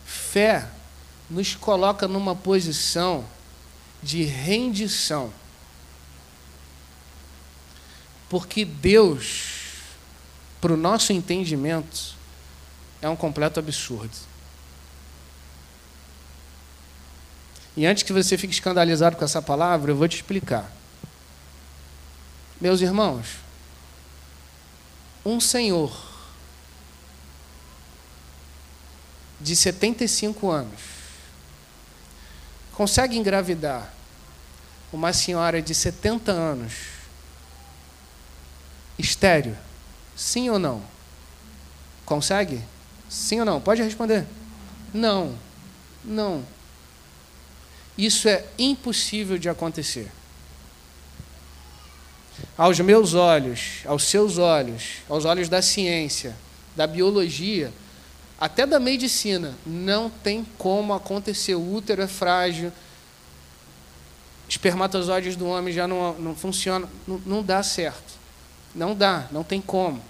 [0.06, 0.68] Fé
[1.30, 3.26] nos coloca numa posição
[4.02, 5.32] de rendição.
[8.30, 9.84] Porque Deus,
[10.60, 12.13] para o nosso entendimento,
[13.04, 14.16] é um completo absurdo.
[17.76, 20.72] E antes que você fique escandalizado com essa palavra, eu vou te explicar.
[22.62, 23.28] Meus irmãos,
[25.26, 25.92] um senhor
[29.42, 30.80] de 75 anos
[32.72, 33.94] consegue engravidar
[34.94, 36.74] uma senhora de 70 anos
[38.98, 39.58] estéreo?
[40.16, 40.82] Sim ou não?
[42.06, 42.64] Consegue?
[43.14, 43.62] Sim ou não?
[43.62, 44.26] Pode responder.
[44.92, 45.38] Não.
[46.04, 46.44] Não.
[47.96, 50.12] Isso é impossível de acontecer.
[52.58, 56.36] Aos meus olhos, aos seus olhos, aos olhos da ciência,
[56.76, 57.72] da biologia,
[58.40, 61.54] até da medicina, não tem como acontecer.
[61.54, 62.74] O útero é frágil,
[64.50, 68.14] espermatozoides do homem já não, não funcionam, não, não dá certo.
[68.74, 70.02] Não dá, não tem como.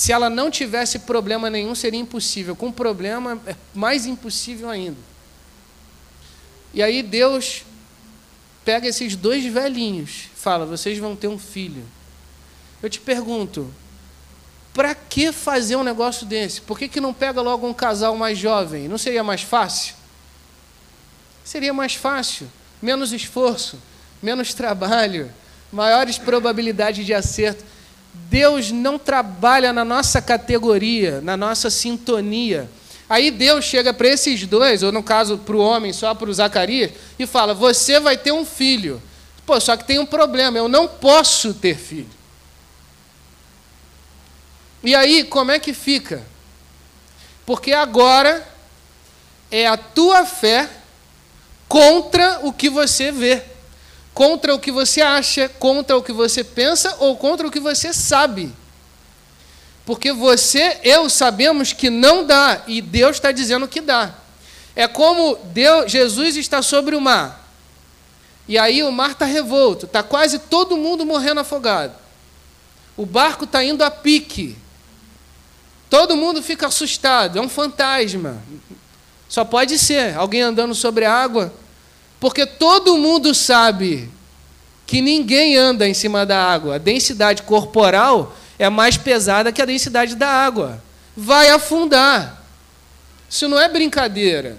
[0.00, 2.56] Se ela não tivesse problema nenhum, seria impossível.
[2.56, 4.96] Com problema, é mais impossível ainda.
[6.72, 7.64] E aí Deus
[8.64, 11.84] pega esses dois velhinhos, fala: vocês vão ter um filho.
[12.82, 13.70] Eu te pergunto,
[14.72, 16.62] para que fazer um negócio desse?
[16.62, 18.88] Por que, que não pega logo um casal mais jovem?
[18.88, 19.94] Não seria mais fácil?
[21.44, 23.78] Seria mais fácil, menos esforço,
[24.22, 25.30] menos trabalho,
[25.70, 27.62] maiores probabilidades de acerto.
[28.12, 32.70] Deus não trabalha na nossa categoria, na nossa sintonia.
[33.08, 36.34] Aí Deus chega para esses dois, ou no caso para o homem, só para o
[36.34, 39.02] Zacarias, e fala: Você vai ter um filho.
[39.44, 42.08] Pô, só que tem um problema, eu não posso ter filho.
[44.82, 46.22] E aí, como é que fica?
[47.44, 48.46] Porque agora
[49.50, 50.70] é a tua fé
[51.68, 53.42] contra o que você vê
[54.14, 57.92] contra o que você acha, contra o que você pensa ou contra o que você
[57.92, 58.52] sabe.
[59.84, 64.14] Porque você, eu sabemos que não dá e Deus está dizendo que dá.
[64.76, 67.48] É como Deus, Jesus está sobre o mar.
[68.46, 71.94] E aí o mar está revolto, está quase todo mundo morrendo afogado.
[72.96, 74.56] O barco está indo a pique.
[75.88, 78.42] Todo mundo fica assustado, é um fantasma.
[79.28, 81.52] Só pode ser alguém andando sobre a água
[82.20, 84.10] porque todo mundo sabe
[84.86, 86.74] que ninguém anda em cima da água.
[86.74, 90.82] A densidade corporal é mais pesada que a densidade da água.
[91.16, 92.44] Vai afundar.
[93.28, 94.58] Isso não é brincadeira.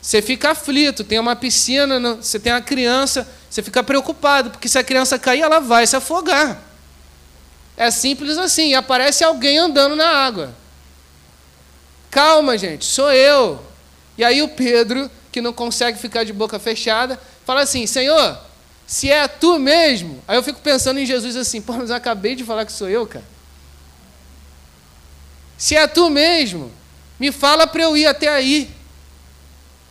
[0.00, 4.78] Você fica aflito, tem uma piscina, você tem uma criança, você fica preocupado, porque se
[4.78, 6.62] a criança cair, ela vai se afogar.
[7.76, 10.54] É simples assim, e aparece alguém andando na água.
[12.10, 13.62] Calma, gente, sou eu.
[14.16, 18.38] E aí o Pedro que não consegue ficar de boca fechada, fala assim: Senhor,
[18.86, 20.22] se é tu mesmo.
[20.26, 22.88] Aí eu fico pensando em Jesus assim: pô, mas eu acabei de falar que sou
[22.88, 23.24] eu, cara.
[25.56, 26.72] Se é tu mesmo,
[27.18, 28.70] me fala para eu ir até aí.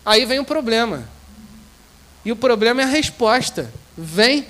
[0.05, 1.07] Aí vem o problema.
[2.25, 3.71] E o problema é a resposta.
[3.97, 4.47] Vem.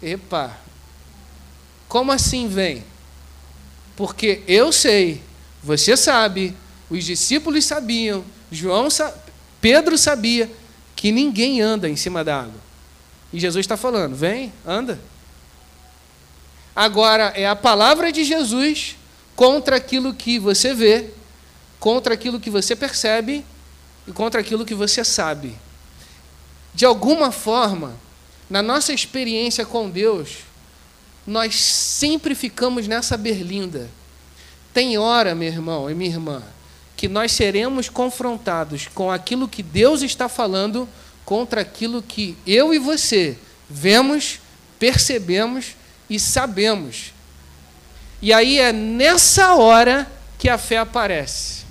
[0.00, 0.56] Epa.
[1.88, 2.84] Como assim vem?
[3.96, 5.20] Porque eu sei,
[5.62, 6.54] você sabe,
[6.88, 8.88] os discípulos sabiam, João,
[9.60, 10.50] Pedro sabia
[10.94, 12.60] que ninguém anda em cima da água.
[13.32, 14.98] E Jesus está falando: vem, anda.
[16.74, 18.96] Agora é a palavra de Jesus
[19.34, 21.10] contra aquilo que você vê,
[21.80, 23.44] contra aquilo que você percebe
[24.06, 25.56] e contra aquilo que você sabe.
[26.74, 27.96] De alguma forma,
[28.48, 30.38] na nossa experiência com Deus,
[31.26, 33.90] nós sempre ficamos nessa berlinda.
[34.72, 36.42] Tem hora, meu irmão e minha irmã,
[36.98, 40.88] que nós seremos confrontados com aquilo que Deus está falando
[41.24, 43.38] contra aquilo que eu e você
[43.70, 44.40] vemos,
[44.80, 45.76] percebemos
[46.10, 47.14] e sabemos.
[48.20, 51.62] E aí é nessa hora que a fé aparece.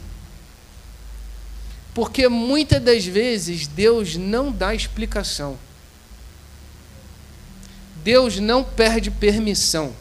[1.94, 5.60] Porque muitas das vezes Deus não dá explicação.
[8.02, 9.94] Deus não perde permissão.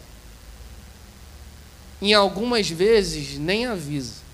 [2.01, 4.26] Em algumas vezes nem avisa.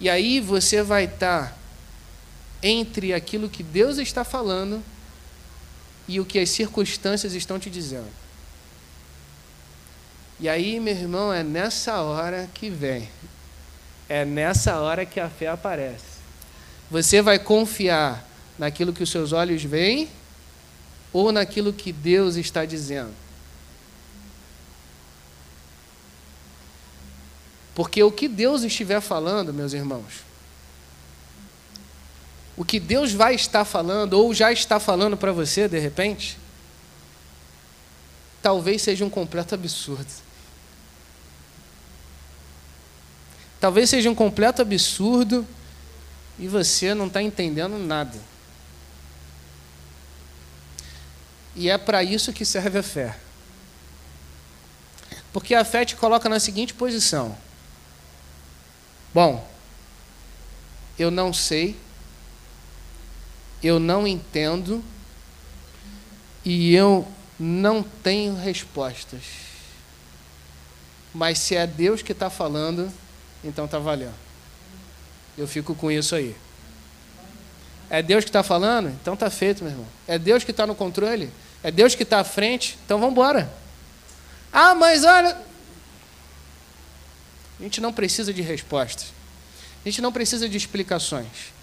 [0.00, 1.56] E aí você vai estar
[2.62, 4.82] entre aquilo que Deus está falando
[6.08, 8.08] e o que as circunstâncias estão te dizendo.
[10.40, 13.08] E aí, meu irmão, é nessa hora que vem.
[14.08, 16.14] É nessa hora que a fé aparece.
[16.90, 18.28] Você vai confiar
[18.58, 20.08] naquilo que os seus olhos veem
[21.12, 23.23] ou naquilo que Deus está dizendo?
[27.74, 30.24] Porque o que Deus estiver falando, meus irmãos,
[32.56, 36.38] o que Deus vai estar falando, ou já está falando para você, de repente,
[38.40, 40.06] talvez seja um completo absurdo.
[43.58, 45.46] Talvez seja um completo absurdo
[46.38, 48.18] e você não está entendendo nada.
[51.56, 53.16] E é para isso que serve a fé.
[55.32, 57.36] Porque a fé te coloca na seguinte posição:
[59.14, 59.48] Bom,
[60.98, 61.76] eu não sei,
[63.62, 64.82] eu não entendo
[66.44, 67.06] e eu
[67.38, 69.22] não tenho respostas.
[71.14, 72.92] Mas se é Deus que está falando,
[73.44, 74.14] então está valendo.
[75.38, 76.34] Eu fico com isso aí.
[77.88, 78.88] É Deus que está falando?
[78.88, 79.86] Então está feito, meu irmão.
[80.08, 81.30] É Deus que está no controle?
[81.62, 82.76] É Deus que está à frente?
[82.84, 83.48] Então vamos embora.
[84.52, 85.53] Ah, mas olha.
[87.64, 89.06] A gente não precisa de respostas.
[89.82, 91.54] A gente não precisa de explicações.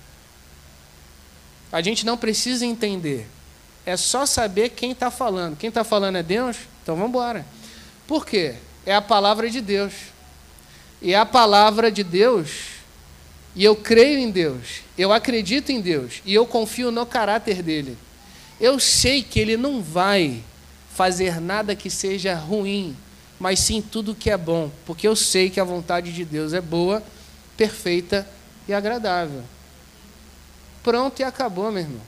[1.71, 3.27] A gente não precisa entender.
[3.85, 5.55] É só saber quem está falando.
[5.55, 6.57] Quem está falando é Deus?
[6.81, 7.45] Então vamos embora.
[8.07, 8.55] Por quê?
[8.83, 9.93] É a palavra de Deus.
[10.99, 12.49] E é a palavra de Deus
[13.55, 17.97] e eu creio em Deus, eu acredito em Deus e eu confio no caráter dele
[18.61, 20.43] eu sei que Ele não vai
[20.93, 22.95] fazer nada que seja ruim,
[23.41, 26.61] mas sim tudo que é bom, porque eu sei que a vontade de Deus é
[26.61, 27.01] boa,
[27.57, 28.29] perfeita
[28.67, 29.43] e agradável.
[30.83, 32.01] Pronto e acabou, meu irmão.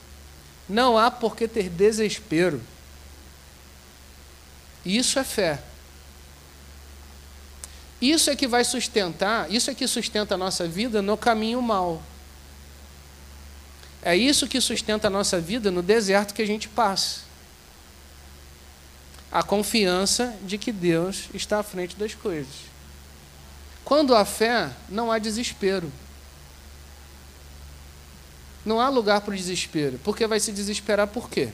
[0.69, 2.61] Não há por que ter desespero.
[4.85, 5.59] Isso é fé.
[7.99, 12.03] Isso é que vai sustentar, isso é que sustenta a nossa vida no caminho mal.
[14.03, 17.21] É isso que sustenta a nossa vida no deserto que a gente passa.
[19.33, 22.53] A confiança de que Deus está à frente das coisas.
[23.83, 25.91] Quando há fé, não há desespero.
[28.63, 29.99] Não há lugar para o desespero.
[30.03, 31.49] Porque vai se desesperar por quê?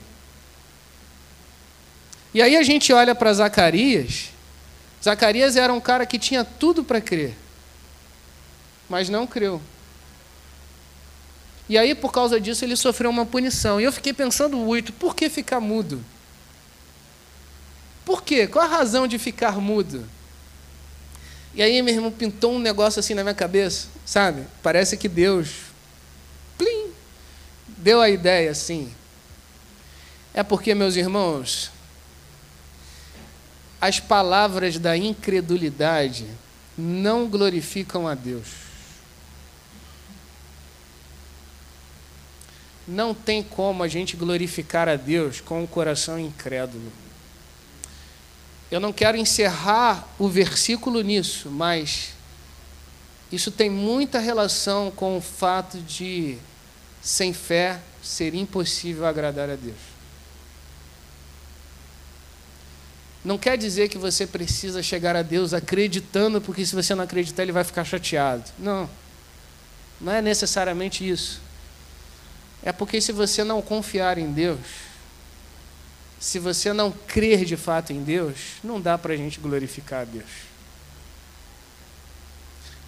[2.34, 4.30] E aí a gente olha para Zacarias.
[5.02, 7.34] Zacarias era um cara que tinha tudo para crer,
[8.88, 9.60] mas não creu.
[11.68, 13.80] E aí, por causa disso, ele sofreu uma punição.
[13.80, 16.04] E eu fiquei pensando muito: por que ficar mudo?
[18.10, 18.48] Por quê?
[18.48, 20.04] Qual a razão de ficar mudo?
[21.54, 24.48] E aí, meu irmão pintou um negócio assim na minha cabeça, sabe?
[24.64, 25.50] Parece que Deus,
[26.58, 26.90] plim,
[27.68, 28.92] deu a ideia assim.
[30.34, 31.70] É porque, meus irmãos,
[33.80, 36.26] as palavras da incredulidade
[36.76, 38.48] não glorificam a Deus.
[42.88, 46.90] Não tem como a gente glorificar a Deus com o um coração incrédulo.
[48.70, 52.10] Eu não quero encerrar o versículo nisso, mas
[53.32, 56.38] isso tem muita relação com o fato de,
[57.02, 59.90] sem fé, ser impossível agradar a Deus.
[63.24, 67.42] Não quer dizer que você precisa chegar a Deus acreditando, porque se você não acreditar,
[67.42, 68.44] ele vai ficar chateado.
[68.58, 68.88] Não.
[70.00, 71.40] Não é necessariamente isso.
[72.62, 74.60] É porque se você não confiar em Deus,
[76.20, 80.04] se você não crer de fato em Deus, não dá para a gente glorificar a
[80.04, 80.28] Deus.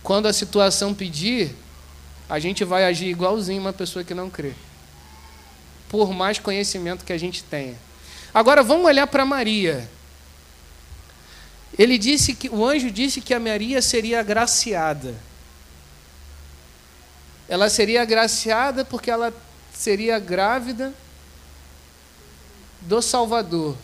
[0.03, 1.57] Quando a situação pedir,
[2.29, 4.53] a gente vai agir igualzinho uma pessoa que não crê.
[5.89, 7.77] Por mais conhecimento que a gente tenha.
[8.35, 9.89] Agora vamos olhar para Maria.
[11.79, 15.15] Ele disse que o anjo disse que a Maria seria agraciada.
[17.49, 19.33] Ela seria agraciada porque ela
[19.73, 20.93] seria grávida
[22.83, 23.77] do Salvador.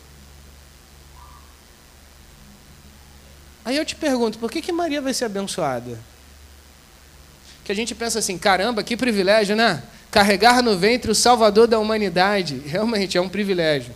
[3.64, 5.98] Aí eu te pergunto, por que, que Maria vai ser abençoada?
[7.64, 9.82] Que a gente pensa assim, caramba, que privilégio, né?
[10.10, 12.62] Carregar no ventre o Salvador da humanidade.
[12.64, 13.94] Realmente é um privilégio.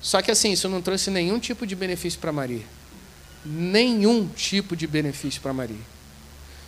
[0.00, 2.64] Só que assim, isso não trouxe nenhum tipo de benefício para Maria.
[3.44, 5.92] Nenhum tipo de benefício para Maria.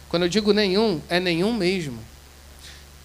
[0.09, 1.99] Quando eu digo nenhum, é nenhum mesmo.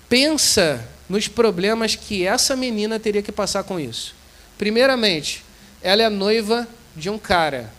[0.08, 4.16] Pensa nos problemas que essa menina teria que passar com isso.
[4.58, 5.44] Primeiramente,
[5.82, 7.74] ela é noiva de um cara.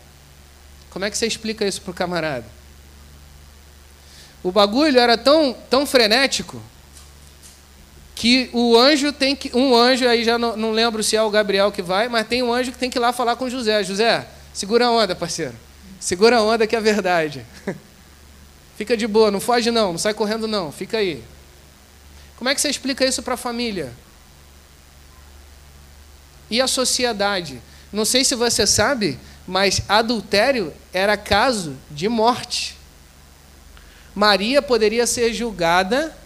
[0.90, 2.46] Como é que você explica isso para o camarada?
[4.42, 6.60] O bagulho era tão, tão frenético
[8.14, 9.56] que o anjo tem que.
[9.56, 12.42] Um anjo, aí já não, não lembro se é o Gabriel que vai, mas tem
[12.42, 13.84] um anjo que tem que ir lá falar com José.
[13.84, 15.54] José, segura a onda, parceiro.
[16.00, 17.46] Segura a onda que é verdade.
[18.76, 21.22] Fica de boa, não foge não, não sai correndo não, fica aí.
[22.40, 23.92] Como é que você explica isso para a família?
[26.50, 27.60] E a sociedade?
[27.92, 32.78] Não sei se você sabe, mas adultério era caso de morte.
[34.14, 36.16] Maria poderia ser julgada,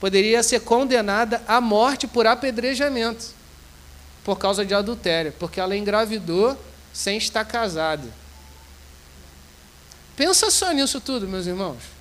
[0.00, 3.26] poderia ser condenada à morte por apedrejamento,
[4.24, 6.60] por causa de adultério, porque ela engravidou
[6.92, 8.08] sem estar casada.
[10.16, 11.97] Pensa só nisso tudo, meus irmãos.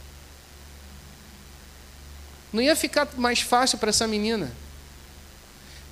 [2.52, 4.52] Não ia ficar mais fácil para essa menina.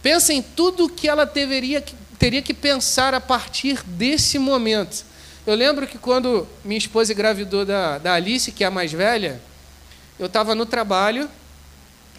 [0.02, 1.84] Pensa em tudo que ela deveria,
[2.20, 5.04] teria que pensar a partir desse momento.
[5.46, 9.42] Eu lembro que quando minha esposa engravidou da, da Alice, que é a mais velha,
[10.18, 11.30] eu estava no trabalho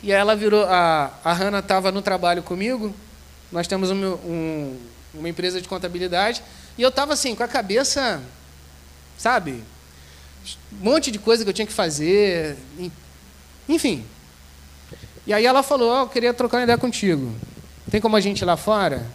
[0.03, 0.65] e ela virou.
[0.67, 2.95] A, a Hanna estava no trabalho comigo.
[3.51, 4.79] Nós temos um, um,
[5.15, 6.43] uma empresa de contabilidade.
[6.77, 8.23] E eu estava assim, com a cabeça,
[9.17, 9.63] sabe?
[10.73, 12.57] Um monte de coisa que eu tinha que fazer.
[13.69, 14.05] Enfim.
[15.27, 17.35] E aí ela falou: oh, Eu queria trocar uma ideia contigo.
[17.91, 19.07] Tem como a gente ir lá fora?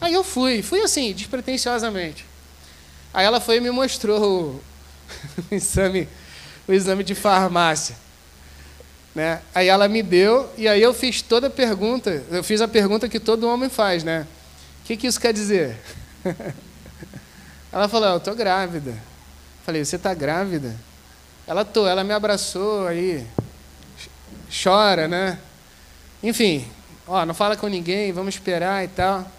[0.00, 2.24] Aí eu fui, fui assim, despretensiosamente.
[3.12, 4.60] Aí ela foi e me mostrou
[5.50, 6.08] o, exame,
[6.66, 7.96] o exame de farmácia.
[9.14, 9.40] Né?
[9.54, 13.08] Aí ela me deu, e aí eu fiz toda a pergunta, eu fiz a pergunta
[13.08, 14.26] que todo homem faz, né?
[14.82, 15.76] O que, que isso quer dizer?
[17.72, 18.94] Ela falou, eu estou grávida.
[19.64, 20.74] Falei, você está grávida?
[21.46, 23.26] Ela tô, ela me abraçou aí,
[24.62, 25.38] chora, né?
[26.22, 26.66] Enfim,
[27.06, 29.30] ó, não fala com ninguém, vamos esperar e tal.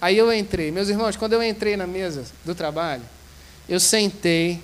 [0.00, 0.70] Aí eu entrei.
[0.70, 3.02] Meus irmãos, quando eu entrei na mesa do trabalho,
[3.68, 4.60] eu sentei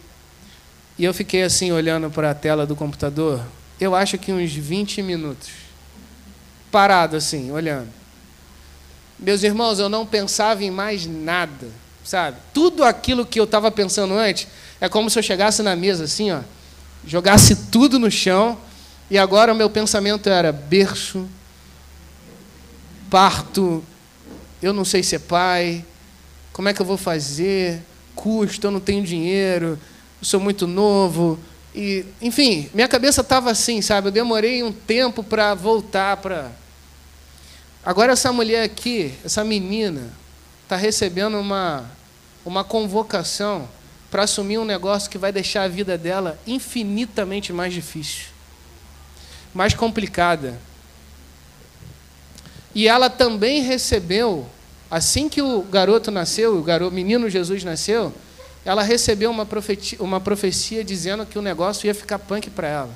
[0.99, 3.45] e eu fiquei assim olhando para a tela do computador,
[3.79, 5.51] eu acho que uns 20 minutos.
[6.71, 7.89] Parado assim, olhando.
[9.19, 11.69] Meus irmãos, eu não pensava em mais nada,
[12.05, 12.39] sabe?
[12.53, 14.47] Tudo aquilo que eu estava pensando antes
[14.81, 16.41] é como se eu chegasse na mesa assim, ó,
[17.07, 18.59] jogasse tudo no chão
[19.11, 21.29] e agora o meu pensamento era berço,
[23.11, 23.85] parto,
[24.63, 25.85] eu não sei ser pai,
[26.53, 27.83] como é que eu vou fazer,
[28.15, 29.79] custo, eu não tenho dinheiro,
[30.23, 31.39] sou muito novo.
[31.75, 34.09] E, enfim, minha cabeça estava assim, sabe?
[34.09, 36.51] Eu demorei um tempo para voltar para.
[37.85, 40.11] Agora, essa mulher aqui, essa menina,
[40.63, 41.89] está recebendo uma,
[42.45, 43.69] uma convocação
[44.11, 48.25] para assumir um negócio que vai deixar a vida dela infinitamente mais difícil,
[49.57, 50.61] mais complicada.
[52.75, 54.47] E ela também recebeu,
[54.91, 58.13] assim que o garoto nasceu, o garoto, menino Jesus nasceu,
[58.67, 62.95] ela recebeu uma profecia, uma profecia dizendo que o negócio ia ficar punk para ela.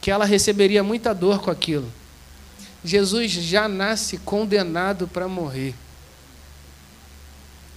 [0.00, 1.90] Que ela receberia muita dor com aquilo.
[2.84, 5.76] Jesus já nasce condenado para morrer.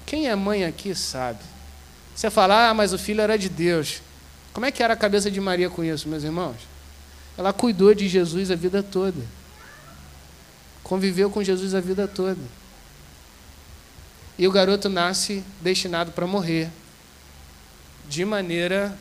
[0.07, 1.39] Quem é mãe aqui sabe.
[2.15, 4.01] Você fala, ah, mas o filho era de Deus.
[4.55, 6.55] Como é que era a cabeça de Maria com isso, meus irmãos?
[7.37, 9.21] Ela cuidou de Jesus a vida toda.
[10.81, 12.39] Conviveu com Jesus a vida toda.
[14.39, 16.69] E o garoto nasce destinado para morrer.
[18.07, 18.97] De maneira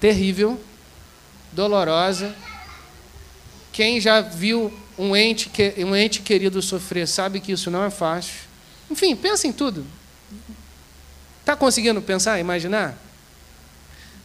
[0.00, 0.58] terrível,
[1.52, 2.34] dolorosa.
[3.74, 5.52] Quem já viu um ente,
[5.86, 8.36] um ente querido sofrer sabe que isso não é fácil.
[8.90, 9.84] Enfim, pensa em tudo.
[11.46, 12.98] Está conseguindo pensar, imaginar?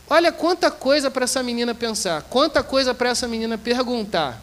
[0.10, 4.42] Olha quanta coisa para essa menina pensar, quanta coisa para essa menina perguntar,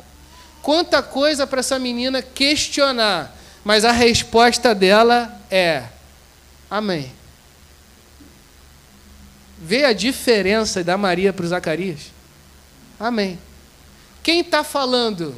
[0.63, 5.87] quanta coisa para essa menina questionar, mas a resposta dela é:
[6.71, 7.13] Amém.
[9.59, 12.13] Vê a diferença da Maria para o Zacarias?
[13.01, 13.41] Amém.
[14.23, 15.35] Quem está falando?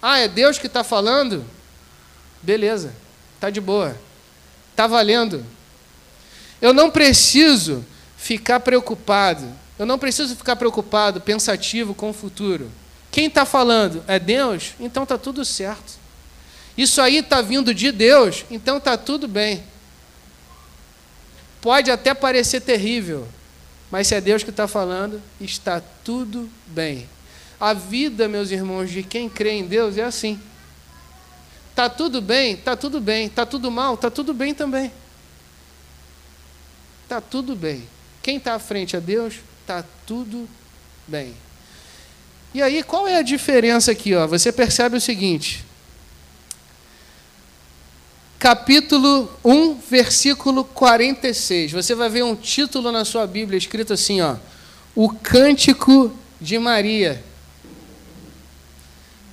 [0.00, 1.44] Ah, é Deus que está falando?
[2.40, 2.94] Beleza,
[3.40, 3.96] tá de boa.
[4.76, 5.44] Tá valendo.
[6.62, 7.84] Eu não preciso
[8.16, 9.44] ficar preocupado.
[9.76, 12.70] Eu não preciso ficar preocupado, pensativo com o futuro.
[13.10, 15.94] Quem está falando é Deus, então está tudo certo.
[16.78, 19.64] Isso aí está vindo de Deus, então está tudo bem.
[21.60, 23.26] Pode até parecer terrível,
[23.90, 27.08] mas se é Deus que está falando, está tudo bem.
[27.60, 30.40] A vida, meus irmãos, de quem crê em Deus é assim.
[31.74, 33.28] Tá tudo bem, tá tudo bem.
[33.28, 34.92] Tá tudo mal, tá tudo bem também.
[37.12, 37.86] Tá tudo bem.
[38.22, 39.34] Quem está à frente a Deus,
[39.66, 40.48] tá tudo
[41.06, 41.34] bem.
[42.54, 44.14] E aí, qual é a diferença aqui?
[44.14, 44.26] Ó?
[44.28, 45.62] Você percebe o seguinte:
[48.38, 51.72] capítulo 1, versículo 46.
[51.72, 54.36] Você vai ver um título na sua Bíblia escrito assim, ó:
[54.94, 57.22] O Cântico de Maria.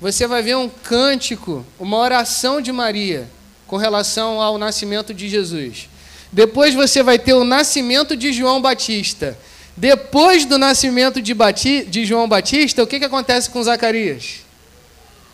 [0.02, 3.30] Você vai ver um cântico, uma oração de Maria
[3.66, 5.88] com relação ao nascimento de Jesus.
[6.32, 9.38] Depois você vai ter o nascimento de João Batista.
[9.76, 14.42] Depois do nascimento de, Bati de João Batista, o que, que acontece com Zacarias?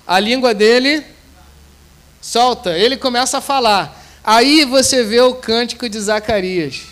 [0.05, 1.03] A língua dele
[2.21, 4.03] solta, ele começa a falar.
[4.23, 6.83] Aí você vê o cântico de Zacarias.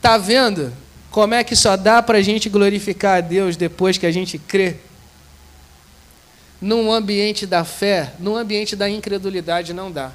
[0.00, 0.72] Tá vendo
[1.10, 4.38] como é que só dá para a gente glorificar a Deus depois que a gente
[4.38, 4.76] crê?
[6.60, 10.12] Num ambiente da fé, num ambiente da incredulidade, não dá.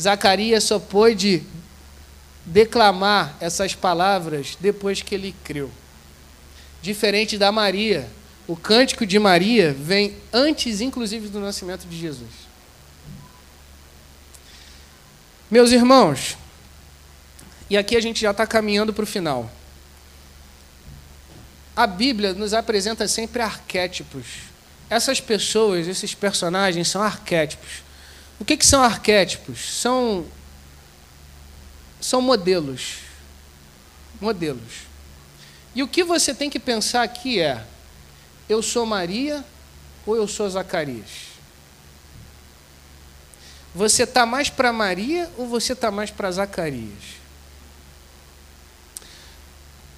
[0.00, 1.42] Zacarias só pôde
[2.50, 5.70] declamar essas palavras depois que ele creu.
[6.82, 8.08] Diferente da Maria,
[8.46, 12.50] o cântico de Maria vem antes, inclusive, do nascimento de Jesus.
[15.48, 16.36] Meus irmãos,
[17.68, 19.50] e aqui a gente já está caminhando para o final.
[21.76, 24.26] A Bíblia nos apresenta sempre arquétipos.
[24.88, 27.84] Essas pessoas, esses personagens são arquétipos.
[28.40, 29.80] O que, que são arquétipos?
[29.80, 30.26] São,
[32.00, 32.98] são modelos.
[34.20, 34.90] Modelos.
[35.74, 37.64] E o que você tem que pensar aqui é:
[38.48, 39.44] eu sou Maria
[40.06, 41.30] ou eu sou Zacarias?
[43.74, 47.20] Você está mais para Maria ou você está mais para Zacarias?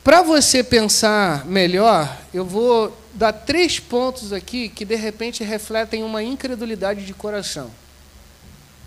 [0.04, 6.22] Para você pensar melhor, eu vou dar três pontos aqui que de repente refletem uma
[6.22, 7.70] incredulidade de coração,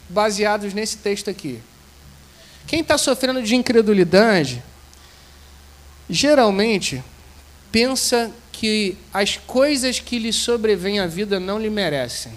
[0.09, 1.61] baseados nesse texto aqui.
[2.67, 4.63] Quem está sofrendo de incredulidade,
[6.09, 7.03] geralmente
[7.71, 12.33] pensa que as coisas que lhe sobrevêm à vida não lhe merecem.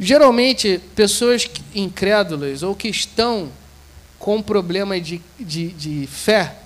[0.00, 3.50] Geralmente, pessoas incrédulas ou que estão
[4.18, 6.56] com problema de, de, de fé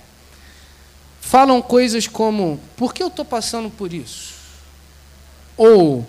[1.19, 4.33] falam coisas como: por que eu estou passando por isso?
[5.57, 6.07] Ou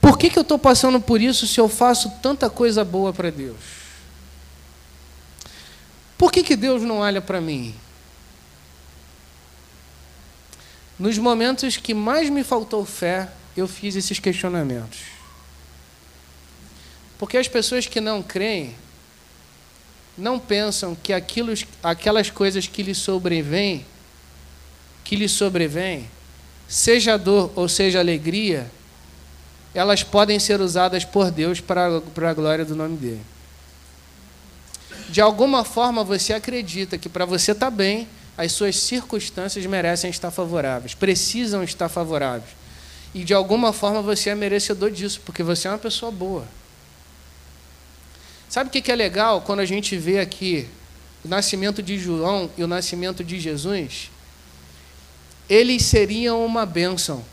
[0.00, 3.30] por que, que eu estou passando por isso se eu faço tanta coisa boa para
[3.30, 3.58] Deus?
[6.16, 7.74] Por que, que Deus não olha para mim?
[10.98, 15.00] Nos momentos que mais me faltou fé, eu fiz esses questionamentos.
[17.18, 18.74] Porque as pessoas que não creem
[20.16, 23.86] não pensam que aquilo, aquelas coisas que lhe sobrevêm,
[25.02, 26.10] que lhe sobrevêm,
[26.68, 28.70] seja dor ou seja alegria,
[29.74, 33.22] elas podem ser usadas por Deus para, para a glória do nome dele.
[35.08, 40.10] De alguma forma você acredita que para você estar tá bem, as suas circunstâncias merecem
[40.10, 42.50] estar favoráveis, precisam estar favoráveis.
[43.14, 46.46] E de alguma forma você é merecedor disso, porque você é uma pessoa boa.
[48.48, 50.68] Sabe o que é legal quando a gente vê aqui
[51.24, 54.10] o nascimento de João e o nascimento de Jesus?
[55.48, 57.24] Eles seriam uma bênção.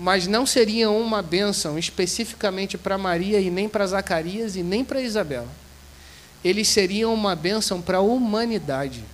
[0.00, 5.00] Mas não seriam uma bênção especificamente para Maria e nem para Zacarias e nem para
[5.00, 5.46] Isabel.
[6.42, 9.04] Eles seriam uma bênção para a humanidade.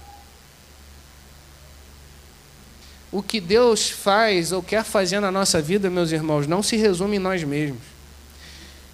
[3.17, 7.17] o que Deus faz ou quer fazer na nossa vida, meus irmãos, não se resume
[7.17, 7.81] em nós mesmos.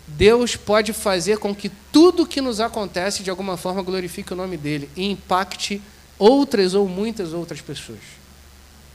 [0.07, 4.57] Deus pode fazer com que tudo que nos acontece de alguma forma glorifique o nome
[4.57, 5.83] dele e impacte
[6.19, 7.99] outras ou muitas outras pessoas.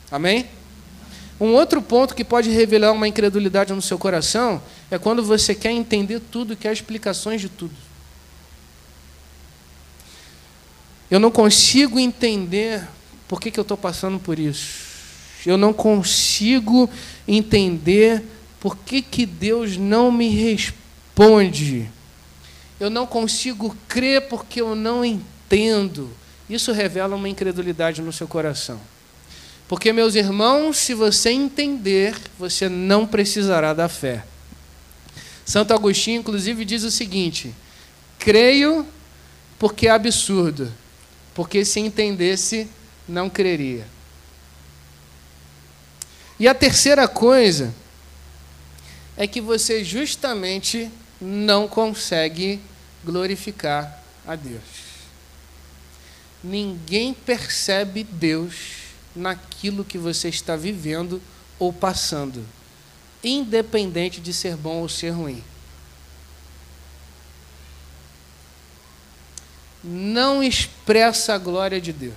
[0.10, 0.48] Amém?
[1.40, 5.72] Um outro ponto que pode revelar uma incredulidade no seu coração é quando você quer
[5.72, 7.76] entender tudo, quer explicações de tudo.
[11.10, 12.86] Eu não consigo entender
[13.28, 14.88] por que, que eu estou passando por isso.
[15.46, 16.90] Eu não consigo
[17.28, 18.24] entender
[18.60, 21.90] por que, que Deus não me responde.
[22.80, 26.10] Eu não consigo crer porque eu não entendo.
[26.50, 28.80] Isso revela uma incredulidade no seu coração.
[29.68, 34.24] Porque, meus irmãos, se você entender, você não precisará da fé.
[35.46, 37.54] Santo Agostinho, inclusive, diz o seguinte:
[38.18, 38.86] creio
[39.60, 40.72] porque é absurdo,
[41.34, 42.68] porque se entendesse,
[43.08, 43.86] não creria.
[46.40, 47.74] E a terceira coisa
[49.18, 50.90] é que você justamente
[51.20, 52.62] não consegue
[53.04, 54.62] glorificar a Deus.
[56.44, 58.77] Ninguém percebe Deus
[59.18, 61.22] naquilo que você está vivendo
[61.60, 62.46] ou passando,
[63.24, 65.44] independente de ser bom ou ser ruim.
[69.84, 72.14] Não expressa a glória de Deus.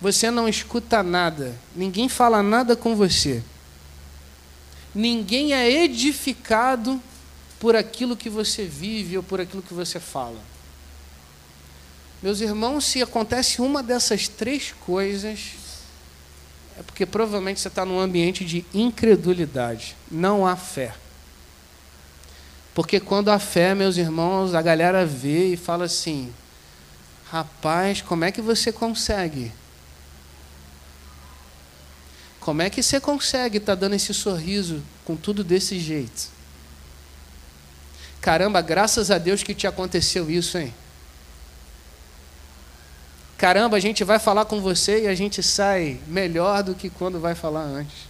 [0.00, 3.42] Você não escuta nada, ninguém fala nada com você.
[4.94, 7.02] Ninguém é edificado
[7.58, 10.40] por aquilo que você vive ou por aquilo que você fala.
[12.22, 15.52] Meus irmãos, se acontece uma dessas três coisas,
[16.78, 19.96] é porque provavelmente você está num ambiente de incredulidade.
[20.10, 20.94] Não há fé.
[22.74, 26.32] Porque quando há fé, meus irmãos, a galera vê e fala assim:
[27.30, 29.52] rapaz, como é que você consegue?
[32.38, 36.28] Como é que você consegue estar tá dando esse sorriso com tudo desse jeito?
[38.20, 40.72] Caramba, graças a Deus que te aconteceu isso, hein?
[43.36, 47.20] Caramba, a gente vai falar com você e a gente sai melhor do que quando
[47.20, 48.08] vai falar antes.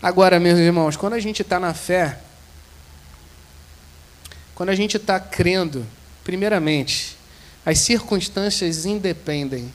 [0.00, 2.18] Agora, meus irmãos, quando a gente está na fé,
[4.54, 5.86] quando a gente está crendo,
[6.24, 7.18] primeiramente,
[7.68, 9.72] as circunstâncias independem.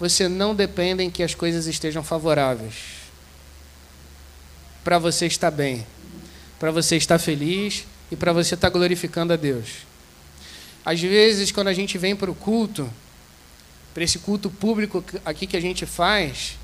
[0.00, 2.74] Você não depende em que as coisas estejam favoráveis.
[4.82, 5.86] Para você estar bem,
[6.58, 9.86] para você estar feliz e para você estar glorificando a Deus.
[10.86, 12.90] Às vezes, quando a gente vem para o culto,
[13.92, 16.56] para esse culto público aqui que a gente faz,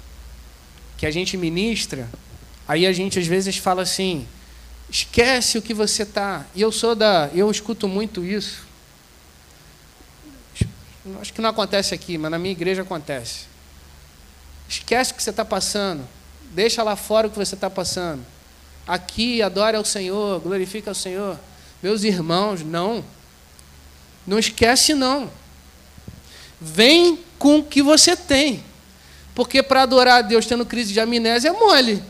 [0.96, 2.08] que a gente ministra,
[2.66, 4.26] Aí a gente às vezes fala assim:
[4.88, 6.46] esquece o que você está.
[6.54, 7.30] E eu sou da.
[7.34, 8.64] Eu escuto muito isso.
[11.20, 13.46] Acho que não acontece aqui, mas na minha igreja acontece.
[14.68, 16.06] Esquece o que você está passando.
[16.52, 18.24] Deixa lá fora o que você está passando.
[18.86, 21.38] Aqui adora ao Senhor, glorifica ao Senhor.
[21.82, 23.04] Meus irmãos, não.
[24.26, 25.30] Não esquece, não.
[26.60, 28.62] Vem com o que você tem.
[29.34, 32.02] Porque para adorar a Deus tendo crise de amnésia é mole.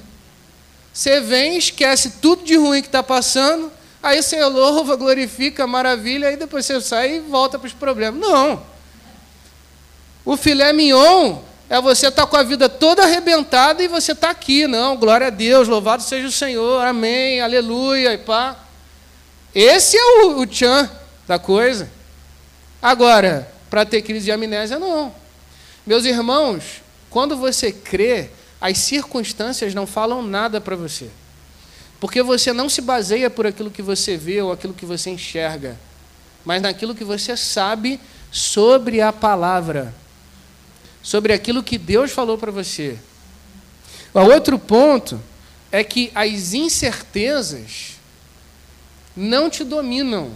[0.92, 6.36] Você vem, esquece tudo de ruim que está passando, aí você louva, glorifica, maravilha, aí
[6.36, 8.20] depois você sai e volta para os problemas.
[8.20, 8.62] Não.
[10.24, 11.38] O filé mignon
[11.70, 14.66] é você estar tá com a vida toda arrebentada e você está aqui.
[14.66, 18.56] Não, glória a Deus, louvado seja o Senhor, amém, aleluia, e pá.
[19.54, 20.90] Esse é o, o tchan
[21.26, 21.88] da coisa.
[22.82, 25.14] Agora, para ter crise de amnésia, não.
[25.86, 28.28] Meus irmãos, quando você crê,
[28.60, 31.08] as circunstâncias não falam nada para você.
[32.00, 35.78] Porque você não se baseia por aquilo que você vê ou aquilo que você enxerga,
[36.44, 39.94] mas naquilo que você sabe sobre a palavra,
[41.00, 42.98] sobre aquilo que Deus falou para você.
[44.12, 45.22] O outro ponto
[45.70, 47.92] é que as incertezas
[49.16, 50.32] não te dominam.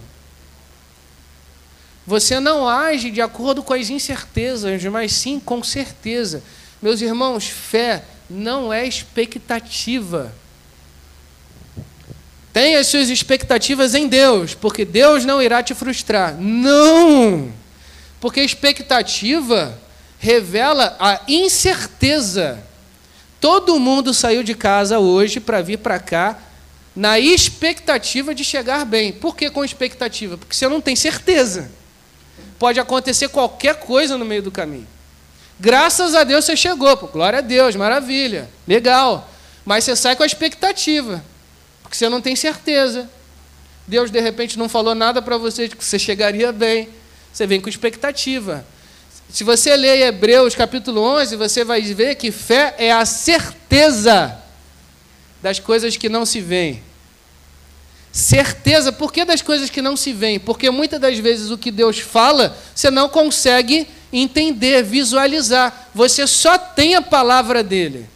[2.07, 6.43] Você não age de acordo com as incertezas, mas sim com certeza.
[6.81, 10.33] Meus irmãos, fé não é expectativa.
[12.53, 16.37] Tenha as suas expectativas em Deus, porque Deus não irá te frustrar.
[16.41, 17.53] Não!
[18.21, 19.79] Porque expectativa
[20.19, 22.59] revela a incerteza.
[23.41, 26.39] Todo mundo saiu de casa hoje para vir para cá
[26.95, 29.13] na expectativa de chegar bem.
[29.13, 30.39] Por que com expectativa?
[30.39, 31.71] Porque você não tem certeza.
[32.59, 34.87] Pode acontecer qualquer coisa no meio do caminho.
[35.59, 39.31] Graças a Deus você chegou, pô, glória a Deus, maravilha, legal.
[39.65, 41.25] Mas você sai com a expectativa,
[41.83, 43.09] porque você não tem certeza.
[43.87, 46.89] Deus de repente não falou nada para você de que você chegaria bem.
[47.33, 48.65] Você vem com expectativa.
[49.31, 54.37] Se você ler Hebreus capítulo 11, você vai ver que fé é a certeza
[55.43, 56.83] das coisas que não se veem.
[58.17, 60.41] Certeza, por que das coisas que não se veem?
[60.41, 65.91] Porque muitas das vezes o que Deus fala, você não consegue entender, visualizar.
[65.95, 68.09] Você só tem a palavra dele.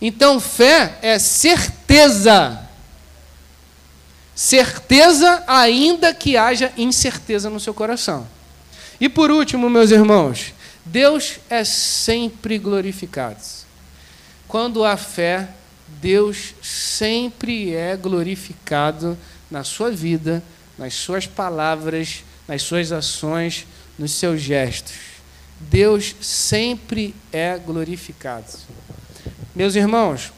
[0.00, 2.68] Então, fé é certeza.
[4.32, 8.28] Certeza, ainda que haja incerteza no seu coração.
[9.00, 13.42] E por último, meus irmãos, Deus é sempre glorificado.
[14.46, 15.48] Quando há fé,
[16.04, 19.16] Deus sempre é glorificado
[19.50, 20.44] na sua vida,
[20.76, 23.66] nas suas palavras, nas suas ações,
[23.98, 24.96] nos seus gestos.
[25.58, 28.52] Deus sempre é glorificado.
[29.54, 30.30] Meus irmãos,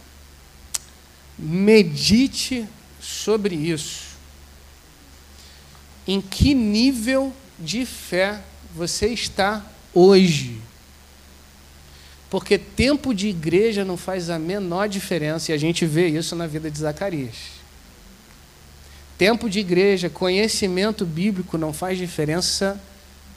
[1.36, 2.64] medite
[3.00, 4.04] sobre isso.
[6.06, 8.40] Em que nível de fé
[8.72, 10.60] você está hoje?
[12.28, 16.46] Porque tempo de igreja não faz a menor diferença, e a gente vê isso na
[16.46, 17.56] vida de Zacarias.
[19.16, 22.80] Tempo de igreja, conhecimento bíblico não faz diferença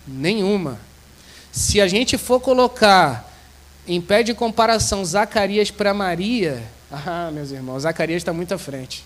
[0.08, 0.80] nenhuma.
[1.52, 3.32] Se a gente for colocar
[3.88, 9.04] em pé de comparação Zacarias para Maria, ah, meus irmãos, Zacarias está muito à frente.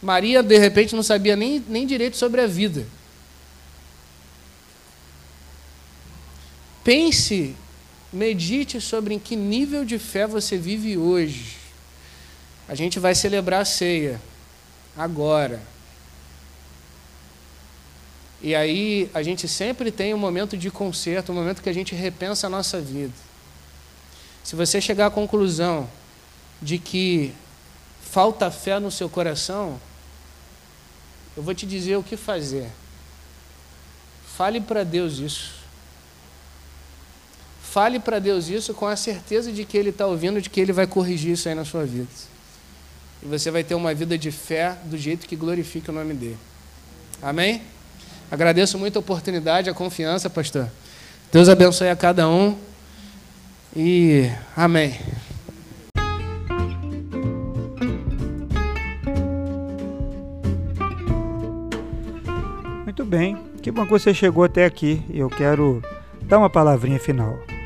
[0.00, 2.86] Maria, de repente, não sabia nem, nem direito sobre a vida.
[6.82, 7.54] Pense,
[8.12, 11.56] medite sobre em que nível de fé você vive hoje.
[12.68, 14.20] A gente vai celebrar a ceia
[14.96, 15.60] agora.
[18.42, 21.94] E aí a gente sempre tem um momento de conserto, um momento que a gente
[21.94, 23.14] repensa a nossa vida.
[24.42, 25.88] Se você chegar à conclusão
[26.60, 27.32] de que
[28.00, 29.80] falta fé no seu coração,
[31.36, 32.68] eu vou te dizer o que fazer.
[34.36, 35.61] Fale para Deus isso.
[37.72, 40.74] Fale para Deus isso com a certeza de que Ele está ouvindo, de que Ele
[40.74, 42.06] vai corrigir isso aí na sua vida.
[43.22, 46.36] E você vai ter uma vida de fé do jeito que glorifica o nome dele.
[47.22, 47.62] Amém?
[48.30, 50.68] Agradeço muito a oportunidade, a confiança, pastor.
[51.32, 52.58] Deus abençoe a cada um.
[53.74, 55.00] E amém.
[62.84, 63.38] Muito bem.
[63.62, 65.02] Que bom que você chegou até aqui.
[65.08, 65.82] Eu quero
[66.24, 67.51] dar uma palavrinha final.